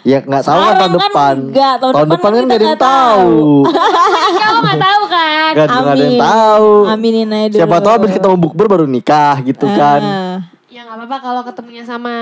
Ya 0.00 0.18
nggak 0.24 0.42
tahu 0.42 0.56
kan 0.56 0.72
tahun 0.72 0.80
kan 0.80 0.90
depan. 0.96 1.34
enggak, 1.52 1.74
tahun 1.76 1.92
depan 1.92 2.08
depan 2.08 2.30
kan 2.30 2.40
kita 2.40 2.40
nggak 2.40 2.56
ada 2.56 2.64
yang 2.64 2.72
nggak 2.72 2.80
tahu. 2.80 3.20
tahu. 3.20 3.52
Kamu 4.40 4.58
gak 4.64 4.80
tahu 4.80 5.02
kan? 5.06 5.52
Kan 5.52 5.66
nggak 5.68 5.80
ada 5.84 5.92
yang 6.00 6.14
Amin. 6.16 6.22
tahu. 6.24 6.68
Aminin 6.88 7.28
aja 7.28 7.46
dulu. 7.46 7.58
Siapa 7.60 7.76
tahu 7.78 7.92
habis 7.92 8.10
ketemu 8.16 8.36
bukber 8.40 8.66
baru 8.66 8.86
nikah 8.88 9.36
gitu 9.44 9.66
kan. 9.68 10.00
Ah. 10.00 10.36
Ya 10.70 10.80
gak 10.86 10.96
apa-apa 10.96 11.16
kalau 11.18 11.42
ketemunya 11.44 11.82
sama 11.82 12.14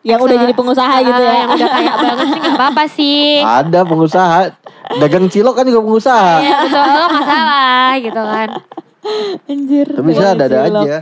Yang 0.00 0.20
udah 0.22 0.36
jadi 0.38 0.54
pengusaha 0.54 0.96
gitu 1.02 1.22
ya. 1.22 1.30
Ah, 1.30 1.36
Yang 1.36 1.50
udah 1.54 1.68
kaya 1.68 1.92
banget 1.94 2.26
sih 2.26 2.38
gak 2.40 2.54
apa-apa 2.54 2.84
sih. 2.88 3.26
Ada 3.42 3.80
pengusaha. 3.82 4.38
Dagang 4.96 5.26
cilok 5.26 5.54
kan 5.54 5.64
juga 5.66 5.80
pengusaha. 5.82 6.32
Ya 6.40 6.54
betul 6.62 6.82
gak 6.82 7.10
masalah 7.12 7.88
gitu 7.98 8.22
kan. 8.22 8.48
Anjir. 9.46 9.86
Tapi 9.94 10.10
saya 10.10 10.30
ada-ada 10.34 10.58
aja. 10.66 10.98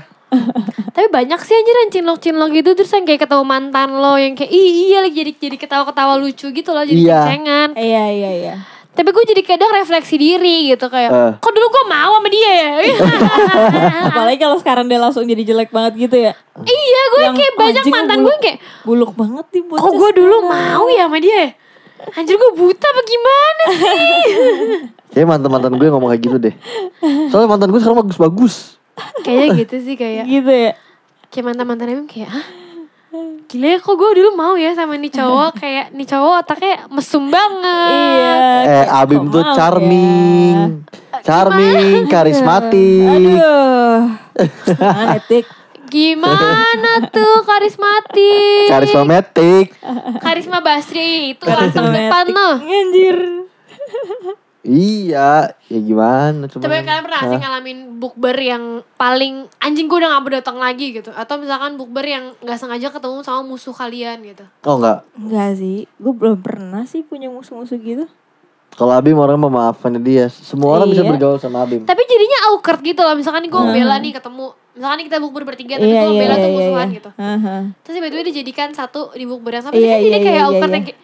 Tapi 0.90 1.06
banyak 1.08 1.38
sih 1.38 1.52
anjir 1.52 1.76
yang 1.76 1.90
cinlok-cinlok 1.92 2.50
gitu 2.52 2.70
terus 2.74 2.90
yang 2.90 3.02
kayak 3.02 3.22
ketemu 3.22 3.42
mantan 3.42 3.90
lo 3.92 4.14
yang 4.14 4.32
kayak 4.32 4.48
Ih, 4.48 4.68
iya 4.88 4.98
lagi 5.00 5.16
jadi 5.16 5.32
jadi 5.34 5.56
ketawa-ketawa 5.58 6.14
lucu 6.16 6.48
gitu 6.48 6.70
loh 6.70 6.82
jadi 6.82 6.96
Iya. 6.96 7.14
cencengan. 7.20 7.68
Iya 7.74 8.04
iya 8.10 8.30
iya. 8.36 8.54
Tapi 8.90 9.10
gue 9.10 9.24
jadi 9.26 9.42
kadang 9.44 9.74
refleksi 9.74 10.14
diri 10.14 10.70
gitu 10.70 10.86
kayak 10.86 11.10
Eh. 11.10 11.32
kok 11.36 11.50
dulu 11.50 11.66
gue 11.68 11.84
mau 11.84 12.14
sama 12.14 12.28
dia 12.28 12.52
ya. 12.52 12.70
Apalagi 14.08 14.38
kalau 14.38 14.56
sekarang 14.56 14.86
dia 14.86 14.98
langsung 14.98 15.24
jadi 15.24 15.42
jelek 15.44 15.68
banget 15.68 15.98
gitu 16.00 16.16
ya. 16.20 16.32
iya 16.60 17.02
gue 17.08 17.22
Yang 17.24 17.34
kayak 17.36 17.54
banyak 17.56 17.84
mantan 17.88 18.18
buluk. 18.18 18.26
gue 18.28 18.36
kayak 18.40 18.58
Buluk 18.84 19.10
banget 19.12 19.46
nih 19.50 19.62
bocah 19.64 19.80
kok 19.80 19.92
gue 19.92 20.10
dulu 20.14 20.36
mau 20.44 20.84
ya 20.88 21.04
sama 21.04 21.18
dia 21.18 21.34
ya? 21.34 21.48
Anjir 22.14 22.36
gue 22.36 22.50
buta 22.52 22.86
apa 22.86 23.00
gimana 23.02 23.64
sih? 23.72 24.06
Kayak 25.10 25.26
mantan-mantan 25.26 25.72
gue 25.72 25.88
ngomong 25.88 26.10
kayak 26.10 26.22
gitu 26.22 26.36
deh. 26.38 26.54
Soalnya 27.28 27.48
mantan 27.48 27.70
gue 27.70 27.80
sekarang 27.80 27.98
bagus-bagus. 27.98 28.76
Kayaknya 29.20 29.48
gitu 29.60 29.76
sih 29.80 29.94
kayak 29.94 30.24
Gitu 30.24 30.50
ya. 30.50 30.72
kayak 31.28 31.44
mantan-mantan 31.44 31.90
emang 31.90 32.06
kayak 32.06 32.30
Hah? 32.30 32.46
Gila 33.46 33.68
ya 33.68 33.78
kok 33.78 33.94
gue 33.94 34.10
dulu 34.12 34.30
mau 34.34 34.54
ya 34.54 34.74
sama 34.74 34.98
nih 34.98 35.06
cowok 35.08 35.50
Kayak 35.62 35.86
nih 35.90 36.02
cowok 36.04 36.34
otaknya 36.42 36.74
mesum 36.88 37.30
banget 37.30 37.94
Iya. 37.94 38.34
Eh, 38.34 38.64
kayak, 38.66 38.88
Abim 38.96 39.22
tuh 39.28 39.42
mau 39.42 39.54
charming. 39.54 40.56
Charming, 41.22 42.00
karismatik. 42.06 43.06
Aduh. 43.06 43.98
Etik. 45.14 45.46
Gimana 45.86 47.06
tuh 47.06 47.46
karismatik 47.46 48.66
Karismatik. 48.66 49.66
Karisma 50.18 50.58
Basri 50.58 51.32
itu 51.32 51.46
langsung 51.46 51.86
depan 51.86 52.26
loh 52.26 52.58
Anjir. 52.58 53.18
Iya, 54.64 55.52
ya 55.68 55.78
gimana 55.78 56.48
coba. 56.48 56.64
Coba 56.64 56.80
kalian 56.80 57.04
pernah 57.04 57.22
sih 57.28 57.36
ngalamin 57.36 57.78
bukber 58.00 58.32
yang 58.32 58.64
paling 58.96 59.44
anjing 59.60 59.84
gue 59.84 59.98
udah 60.00 60.08
gak 60.10 60.22
mau 60.24 60.32
datang 60.32 60.56
lagi 60.56 60.86
gitu 60.90 61.12
Atau 61.12 61.36
misalkan 61.36 61.76
bukber 61.76 62.00
yang 62.00 62.32
gak 62.40 62.56
sengaja 62.56 62.88
ketemu 62.88 63.20
sama 63.20 63.44
musuh 63.44 63.76
kalian 63.76 64.24
gitu 64.24 64.44
Oh 64.64 64.80
enggak. 64.80 65.04
Enggak 65.14 65.50
sih. 65.54 65.84
Gue 66.00 66.12
belum 66.16 66.40
pernah 66.40 66.88
sih 66.88 67.04
punya 67.04 67.28
musuh-musuh 67.28 67.76
gitu. 67.76 68.08
Kalau 68.74 68.90
Abim 68.90 69.14
orang 69.14 69.36
memaafkan 69.36 69.94
dia. 70.00 70.26
Semua 70.26 70.80
orang 70.80 70.88
bisa 70.88 71.04
Iya. 71.04 71.12
bergaul 71.12 71.38
sama 71.38 71.62
Abim. 71.62 71.84
Tapi 71.84 72.02
jadinya 72.02 72.50
awkward 72.50 72.80
gitu 72.80 73.04
loh 73.04 73.14
Misalkan 73.14 73.44
nih 73.44 73.52
gue 73.52 73.62
bela 73.68 73.96
nih 74.00 74.12
ketemu 74.16 74.46
Misalkan 74.74 74.96
nih 74.96 75.06
kita 75.06 75.18
bukber 75.20 75.42
bertiga 75.44 75.74
Tapi 75.76 75.86
Iya 75.86 76.00
gue 76.02 76.10
iya 76.10 76.20
bela 76.24 76.34
iya 76.34 76.40
tuh 76.40 76.48
iya. 76.48 76.56
musuhan 76.56 76.88
iya. 76.88 76.96
gitu 76.96 77.10
Aha. 77.14 77.56
Terus 77.84 77.94
tiba-tiba 78.00 78.22
dijadikan 78.24 78.68
satu 78.72 79.12
di 79.12 79.28
bukber 79.28 79.52
yang 79.54 79.62
sama 79.62 79.76
Iya, 79.76 80.00
Jadi 80.00 80.08
iya, 80.08 80.18
kayak 80.18 80.34
iya, 80.34 80.48
awkward 80.48 80.72
iya. 80.72 80.76
yang 80.80 80.86
kayak 80.88 81.00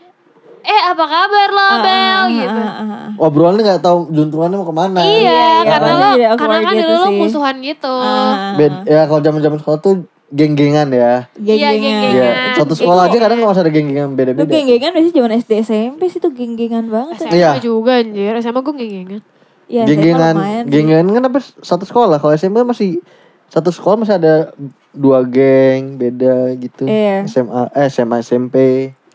Eh 0.62 0.82
apa 0.82 1.04
kabar 1.04 1.48
lo 1.48 1.60
Ah, 1.62 1.78
Bel 1.78 1.90
ah, 1.90 2.24
gitu 2.28 2.60
ah, 2.60 2.70
ah, 2.70 2.84
ah. 2.84 3.08
Obrolannya 3.18 3.62
nggak 3.62 3.80
tahu 3.80 3.98
juntrungannya 4.08 4.56
mau 4.56 4.64
ke 4.64 4.74
mana. 4.74 5.00
Iya, 5.00 5.16
iya, 5.20 5.48
karena 5.62 5.88
pasti 5.88 5.96
lo 5.96 6.08
jadi 6.10 6.24
karena 6.34 6.56
kan 6.58 6.72
gitu 6.72 6.84
dulu 6.86 6.98
lo 6.98 7.10
musuhan 7.16 7.56
gitu. 7.60 7.94
Ah, 7.94 8.54
Bed, 8.54 8.72
ya 8.84 9.00
kalau 9.04 9.20
zaman-zaman 9.20 9.58
sekolah 9.58 9.78
tuh 9.78 9.94
geng-gengan 10.30 10.88
ya. 10.88 11.26
Iya, 11.34 11.54
Geng-gengan. 11.58 11.80
Iya, 11.82 11.98
Geng-gengan. 11.98 12.54
satu 12.56 12.74
sekolah 12.74 13.02
aja 13.06 13.16
kadang 13.18 13.36
nggak 13.40 13.50
usah 13.50 13.62
ada 13.62 13.72
geng-gengan 13.72 14.08
Lu 14.08 14.16
beda-beda. 14.16 14.46
geng-gengan 14.46 14.90
biasanya 14.90 15.14
zaman 15.16 15.32
SD 15.36 15.52
SMP 15.60 16.02
sih 16.06 16.18
tuh 16.18 16.30
geng-gengan 16.30 16.84
banget 16.86 17.16
ya. 17.18 17.26
SMA 17.26 17.36
Iya. 17.36 17.50
juga 17.58 17.92
anjir, 17.98 18.32
SMA 18.38 18.60
gue 18.60 18.74
geng-gengan. 18.76 19.20
Iya, 19.66 19.82
Geng-gengan, 19.84 20.34
geng-gengan 20.66 21.06
kan 21.08 21.22
tapi 21.24 21.38
satu 21.58 21.84
sekolah. 21.84 22.18
Kalau 22.18 22.32
SMP 22.32 22.60
masih 22.60 22.98
satu 23.46 23.70
sekolah 23.70 23.96
masih 23.98 24.14
ada 24.16 24.54
dua 24.90 25.22
geng 25.22 25.96
beda 25.96 26.54
gitu. 26.56 26.84
Iya. 26.84 27.26
SMA, 27.26 27.70
eh 27.72 27.86
SMA 27.86 28.18
SMP. 28.20 28.56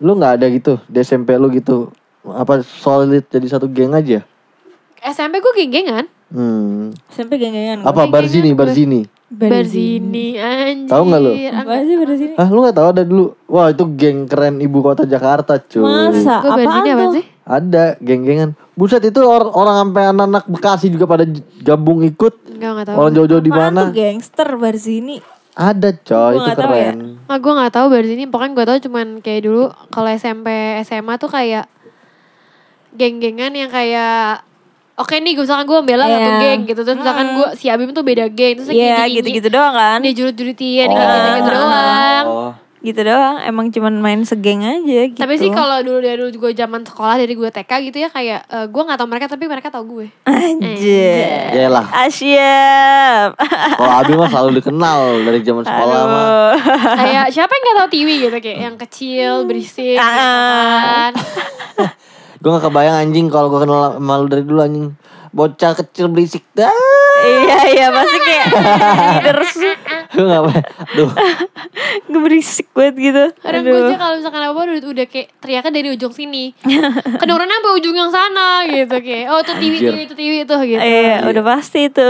Lu 0.03 0.15
nggak 0.19 0.33
ada 0.41 0.45
gitu 0.51 0.79
di 0.91 0.99
SMP 0.99 1.35
lu 1.39 1.47
gitu. 1.51 1.91
Apa 2.25 2.65
solid 2.65 3.23
jadi 3.29 3.47
satu 3.47 3.69
geng 3.69 3.93
aja? 3.93 4.25
SMP 5.05 5.37
gue 5.37 5.53
geng-gengan. 5.53 6.09
Hmm. 6.33 6.89
SMP 7.13 7.37
geng-gengan. 7.37 7.85
Apa 7.85 8.09
Barzini. 8.09 8.51
Barzini? 8.57 9.05
Berzini 9.29 10.37
anjir. 10.37 10.89
Tahu 10.89 11.03
nggak 11.05 11.21
lu? 11.21 11.31
Apa 11.53 11.71
sih 11.85 11.95
sini? 12.17 12.33
Ah, 12.37 12.47
lu 12.49 12.59
nggak 12.65 12.77
tahu 12.77 12.87
ada 12.93 13.03
dulu? 13.05 13.25
Wah, 13.45 13.69
itu 13.69 13.83
geng 13.93 14.25
keren 14.25 14.61
ibu 14.61 14.81
kota 14.81 15.05
Jakarta, 15.05 15.61
cuy. 15.61 15.81
Masa? 15.81 16.41
Berzini 16.41 16.89
Apaan 16.89 16.93
apa 16.93 17.05
sih? 17.13 17.25
Ada 17.45 17.83
geng-gengan. 18.01 18.57
Buset 18.73 19.05
itu 19.05 19.21
orang 19.21 19.53
orang 19.53 19.75
sampai 19.85 20.03
anak-anak 20.09 20.43
Bekasi 20.49 20.87
juga 20.89 21.05
pada 21.05 21.23
gabung 21.61 22.01
ikut. 22.01 22.33
Enggak, 22.57 22.69
enggak 22.73 22.85
tahu. 22.89 22.95
Orang 22.97 23.11
jauh-jauh 23.13 23.43
di 23.45 23.53
mana? 23.53 23.79
tuh 23.87 23.93
gangster 23.93 24.49
Barzini? 24.57 25.17
Ada, 25.55 25.89
coy, 25.97 26.35
Gua 26.35 26.43
itu 26.43 26.51
tahu 26.51 26.75
ya. 26.75 26.91
keren. 26.91 26.97
Ah, 27.25 27.37
gue 27.39 27.51
gak 27.55 27.73
tahu 27.73 27.85
Berzini. 27.87 28.23
Pokoknya 28.27 28.53
gue 28.53 28.65
tahu 28.67 28.79
cuman 28.91 29.07
kayak 29.23 29.41
dulu 29.41 29.63
kalau 29.87 30.11
SMP, 30.11 30.47
SMA 30.83 31.15
tuh 31.15 31.31
kayak 31.31 31.65
geng-gengan 32.91 33.51
yang 33.51 33.71
kayak 33.71 34.43
Oke 34.95 35.19
nih, 35.19 35.35
gue 35.35 35.43
misalkan 35.43 35.67
gue 35.67 35.75
bela 35.83 36.07
satu 36.07 36.23
Iya. 36.23 36.39
geng 36.39 36.61
gitu. 36.71 36.79
Terus 36.79 36.95
misalkan 36.95 37.27
gue 37.35 37.47
si 37.59 37.67
Abim 37.67 37.91
tuh 37.91 37.99
beda 37.99 38.31
geng. 38.31 38.63
Terus 38.63 38.71
Iya, 38.71 39.03
kayak 39.03 39.11
gitu-gitu 39.19 39.47
doang 39.51 39.75
kan. 39.75 39.99
Dia 39.99 40.13
jurit-juritin, 40.15 40.87
Oh. 40.87 40.95
gitu-gitu 40.95 41.51
doang. 41.51 42.25
Oh. 42.25 42.51
Gitu 42.85 43.01
doang. 43.01 43.41
Emang 43.41 43.73
cuman 43.73 43.97
main 43.97 44.21
segeng 44.21 44.61
aja 44.61 45.09
gitu. 45.09 45.17
Tapi 45.17 45.41
sih 45.41 45.49
kalau 45.49 45.81
dulu 45.81 46.05
dari 46.05 46.21
dulu 46.21 46.29
gue 46.29 46.51
zaman 46.53 46.85
sekolah 46.85 47.17
dari 47.17 47.33
gue 47.33 47.49
TK 47.49 47.71
gitu 47.89 47.97
ya 48.05 48.09
kayak 48.13 48.45
eh, 48.45 48.65
gue 48.69 48.81
nggak 48.85 48.97
tahu 49.01 49.09
mereka 49.09 49.25
tapi 49.25 49.49
mereka 49.49 49.73
tahu 49.73 49.83
gue. 49.97 50.07
Anjir. 50.29 51.49
Yalah, 51.57 51.89
Asyap. 52.05 53.33
kalau 53.81 53.93
Abi 54.05 54.13
mah 54.13 54.29
selalu 54.29 54.49
dikenal 54.61 54.99
dari 55.25 55.39
zaman 55.41 55.63
sekolah 55.65 56.01
mah. 56.05 56.21
Aduh. 56.21 56.53
kayak 57.01 57.25
siapa 57.33 57.49
yang 57.49 57.63
nggak 57.65 57.77
tahu 57.81 57.89
Tiwi 57.89 58.15
gitu 58.29 58.37
kayak 58.37 58.59
yang 58.61 58.75
kecil 58.77 59.31
berisik 59.49 59.97
kan. 59.97 61.11
Gue 62.45 62.53
gak 62.53 62.69
kebayang 62.69 63.09
anjing 63.09 63.25
kalau 63.33 63.49
gue 63.49 63.65
kenal 63.65 63.97
malu 63.97 64.29
dari 64.29 64.45
dulu 64.45 64.61
anjing. 64.61 64.93
Bocah 65.35 65.75
kecil 65.75 66.07
berisik 66.07 66.47
dah. 66.55 66.71
iya 67.27 67.59
iya 67.67 67.87
pasti 67.91 68.17
kayak 68.23 68.47
terus 69.27 69.51
Gue 70.15 70.23
gak 70.31 70.41
Aduh. 70.95 71.11
gue 72.07 72.21
berisik 72.25 72.71
banget 72.71 72.95
gitu. 73.11 73.23
Kadang 73.43 73.67
gue 73.67 73.75
aja 73.83 73.99
kalau 73.99 74.15
misalkan 74.15 74.41
apa 74.47 74.59
udah, 74.63 74.75
udah 74.79 75.05
kayak 75.11 75.27
teriaknya 75.43 75.71
dari 75.75 75.89
ujung 75.91 76.15
sini. 76.15 76.55
Kedengeran 77.19 77.51
sampai 77.51 77.71
ujung 77.75 77.95
yang 77.99 78.11
sana 78.15 78.63
gitu 78.63 78.95
kayak. 78.95 79.25
Oh 79.27 79.43
itu 79.43 79.51
Anjir. 79.51 79.91
Tiwi, 79.91 79.99
itu 80.07 80.15
Tiwi 80.15 80.37
itu 80.47 80.55
gitu. 80.55 80.79
Iya, 80.79 81.27
udah 81.27 81.43
pasti 81.43 81.91
itu 81.91 82.09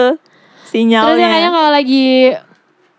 sinyalnya. 0.70 1.10
Terus 1.10 1.18
yang 1.18 1.32
kayaknya 1.34 1.52
kalau 1.58 1.72
lagi 1.74 2.06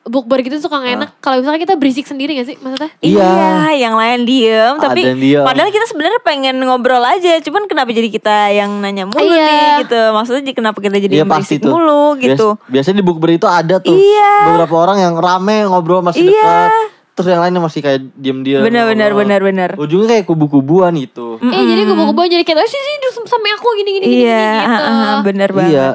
bukber 0.06 0.38
gitu 0.40 0.56
suka 0.56 0.78
gak 0.78 0.94
enak 0.96 1.10
kalau 1.18 1.42
misalnya 1.42 1.60
kita 1.60 1.74
berisik 1.74 2.06
sendiri 2.06 2.34
gak 2.34 2.46
sih 2.46 2.56
maksudnya? 2.56 2.90
Iya, 2.98 3.26
Iya. 3.26 3.50
yang 3.82 3.94
lain 3.94 4.22
diem, 4.22 4.74
tapi 4.78 5.02
Ada 5.02 5.10
yang 5.10 5.20
diem. 5.20 5.42
padahal 5.42 5.68
kita 5.68 5.86
sebenarnya 5.86 6.20
pengen 6.20 6.56
ngobrol 6.60 7.02
aja, 7.02 7.38
cuman 7.40 7.66
kenapa 7.66 7.90
jadi 7.90 8.06
kita 8.08 8.36
yang 8.52 8.70
nanya 8.78 9.04
mulu 9.04 9.26
Iya. 9.26 9.44
nih 9.44 9.70
gitu. 9.82 10.02
Maksudnya 10.12 10.42
jadi 10.42 10.54
kenapa 10.54 10.78
kita 10.78 10.96
jadi 10.96 11.14
Iya 11.16 11.26
berisik 11.26 11.58
tuh. 11.58 11.70
mulu 11.70 12.14
gitu. 12.16 12.54
Bias- 12.56 12.70
biasanya 12.70 12.96
di 12.96 13.04
bukber 13.04 13.30
itu 13.32 13.46
ada 13.46 13.76
tuh. 13.76 13.90
Iya. 13.90 14.32
Beberapa 14.46 14.74
orang 14.76 14.98
yang 15.00 15.14
rame 15.14 15.66
ngobrol 15.66 16.00
masih 16.00 16.22
Iya. 16.22 16.32
dekat. 16.32 16.70
Terus 17.12 17.28
yang 17.28 17.40
lainnya 17.40 17.58
masih 17.58 17.80
kayak 17.80 18.00
diem-diem. 18.12 18.60
Benar 18.60 18.84
benar 18.86 19.10
benar 19.10 19.40
benar. 19.40 19.70
Ujungnya 19.74 20.06
kayak 20.14 20.24
kubu-kubuan 20.24 20.92
gitu. 20.94 21.40
Eh 21.40 21.64
jadi 21.66 21.82
kubu-kubu 21.84 22.28
jadi 22.28 22.44
kayak 22.44 22.60
oh 22.60 22.68
sih 22.68 22.76
sih 22.76 22.94
sampai 23.24 23.50
aku 23.52 23.68
gini 23.74 23.90
gini 23.90 24.06
gini 24.06 24.22
Iya, 24.22 24.36
gini, 24.52 24.60
gitu. 24.60 24.84
ah, 24.84 24.92
ah, 24.92 25.16
benar 25.24 25.48
banget. 25.50 25.72
Iya. 25.72 25.88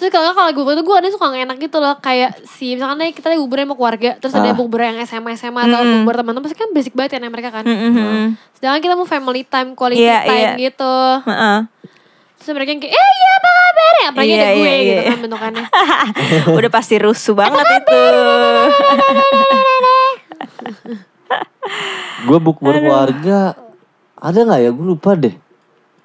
Terus 0.00 0.08
kalau 0.08 0.32
kalau 0.32 0.48
bukber 0.50 0.72
tuh 0.72 0.82
gue 0.82 0.96
ada 0.96 1.08
suka 1.08 1.28
gak 1.28 1.44
enak 1.44 1.58
gitu 1.60 1.76
loh 1.76 1.92
Kayak 1.94 2.40
si 2.48 2.72
misalkan 2.72 2.96
nih 2.98 3.12
kita 3.12 3.28
lagi 3.28 3.36
bukber 3.38 3.60
sama 3.60 3.74
keluarga 3.74 4.10
Terus 4.16 4.32
ada 4.32 4.48
Ah. 4.48 4.56
bukber 4.56 4.80
yang 4.82 4.96
SMA 5.02 5.36
SMA 5.36 5.60
atau 5.60 5.76
Mm-mm. 5.78 5.92
bukber 6.00 6.14
teman-teman 6.18 6.42
Pasti 6.42 6.56
kan 6.56 6.70
basic 6.70 6.92
banget 6.94 7.20
ya 7.20 7.28
mereka 7.28 7.52
kan 7.52 7.62
Mm-mm. 7.62 8.32
Sedangkan 8.56 8.80
kita 8.80 8.94
mau 8.94 9.04
family 9.04 9.44
time, 9.44 9.72
quality 9.74 10.00
Iya, 10.00 10.18
time 10.22 10.40
iya. 10.48 10.52
gitu 10.58 10.96
Heeh. 11.22 11.58
Terus 12.34 12.50
mereka 12.50 12.70
yang 12.70 12.80
kayak, 12.80 12.94
eh 12.94 13.10
iya 13.12 13.30
apa 13.30 13.50
kabar 13.52 13.76
ya 13.94 14.06
Apalagi 14.08 14.30
Iya, 14.30 14.40
ada 14.40 14.48
gue 14.50 14.64
iya, 14.64 14.78
gitu 14.80 14.92
iya. 14.96 15.02
kan 15.04 15.18
bentukannya 15.20 15.64
Udah 16.56 16.70
pasti 16.70 16.94
rusuh 16.96 17.34
banget 17.34 17.66
itu. 17.76 18.00
Gue 22.22 22.38
bukber 22.38 22.74
keluarga 22.78 23.54
ada 24.16 24.38
nggak 24.38 24.60
ya? 24.60 24.70
Gue 24.70 24.86
lupa 24.88 25.12
deh. 25.14 25.34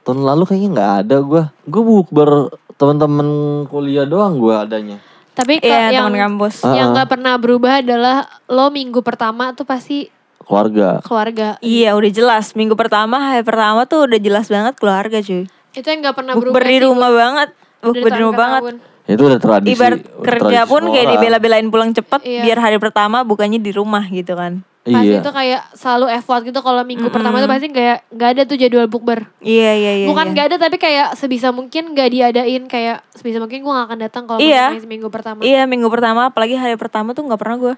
Tahun 0.06 0.22
lalu 0.22 0.44
kayaknya 0.46 0.70
nggak 0.72 0.92
ada 1.02 1.18
gue. 1.20 1.44
Gue 1.66 1.84
bukber 1.84 2.30
teman-teman 2.76 3.28
kuliah 3.66 4.06
doang 4.06 4.38
gue 4.38 4.54
adanya. 4.54 4.98
Tapi 5.34 5.58
ke- 5.58 5.66
Iya, 5.66 5.92
yang 5.92 6.08
teman 6.08 6.22
kampus. 6.38 6.64
yang 6.64 6.94
Ah. 6.94 6.96
gak 6.96 7.10
pernah 7.10 7.36
berubah 7.36 7.82
adalah 7.82 8.16
lo 8.46 8.70
minggu 8.70 9.02
pertama 9.02 9.52
tuh 9.52 9.66
pasti 9.66 10.08
Keluarga. 10.40 11.02
keluarga. 11.02 11.48
Iya, 11.60 11.92
udah 11.92 12.08
jelas. 12.08 12.54
Minggu 12.54 12.72
pertama, 12.74 13.18
hari 13.20 13.42
pertama 13.42 13.84
tuh 13.84 14.06
udah 14.06 14.16
jelas 14.16 14.46
banget 14.46 14.78
keluarga, 14.78 15.20
cuy. 15.20 15.50
Itu 15.74 15.84
yang 15.84 16.00
gak 16.02 16.16
pernah 16.16 16.34
berubah 16.34 16.62
di 16.62 16.70
sih 16.70 16.80
rumah 16.82 17.12
banget. 17.12 17.50
dari 17.52 17.84
Bukber 17.84 18.12
di 18.12 18.22
rumah 18.24 18.38
banget. 18.40 18.62
tahun. 18.64 18.76
Itu 19.06 19.22
udah 19.24 19.40
tradisi. 19.40 19.72
Ibarat 19.72 20.00
kerja 20.18 20.40
tradisi 20.58 20.72
pun 20.72 20.82
kayak 20.88 21.08
dibela-belain 21.12 21.68
pulang 21.68 21.92
cepat 21.92 22.22
Iya. 22.22 22.42
biar 22.42 22.58
hari 22.60 22.78
pertama 22.78 23.22
bukannya 23.22 23.58
di 23.58 23.70
rumah 23.70 24.02
gitu 24.08 24.34
kan. 24.34 24.66
Pasti 24.86 25.10
Iya. 25.10 25.18
itu 25.18 25.32
kayak 25.32 25.62
selalu 25.74 26.06
effort 26.14 26.42
gitu 26.44 26.62
kalau 26.62 26.82
minggu 26.82 27.10
pertama 27.10 27.42
tuh 27.42 27.50
pasti 27.50 27.68
kayak 27.68 28.06
gak 28.08 28.30
ada 28.32 28.42
tuh 28.44 28.54
jadwal 28.54 28.86
bukber. 28.86 29.26
Iya, 29.40 29.72
iya, 29.74 29.92
iya. 29.98 30.06
Bukan 30.06 30.30
iya. 30.30 30.34
gak 30.36 30.46
ada 30.46 30.58
tapi 30.62 30.78
kayak 30.78 31.08
sebisa 31.16 31.50
mungkin 31.50 31.92
gak 31.92 32.06
diadain 32.08 32.64
kayak 32.66 33.02
sebisa 33.12 33.38
mungkin 33.38 33.60
gue 33.60 33.74
gak 33.74 33.88
akan 33.88 34.00
datang 34.00 34.24
kalau 34.24 34.38
Iya. 34.38 34.70
misalnya 34.72 34.86
minggu 34.88 35.10
pertama. 35.10 35.40
Iya, 35.42 35.66
minggu 35.66 35.90
pertama 35.90 36.30
apalagi 36.30 36.54
hari 36.54 36.76
pertama 36.76 37.12
tuh 37.12 37.26
nggak 37.26 37.36
pernah 37.36 37.58
gue. 37.60 37.76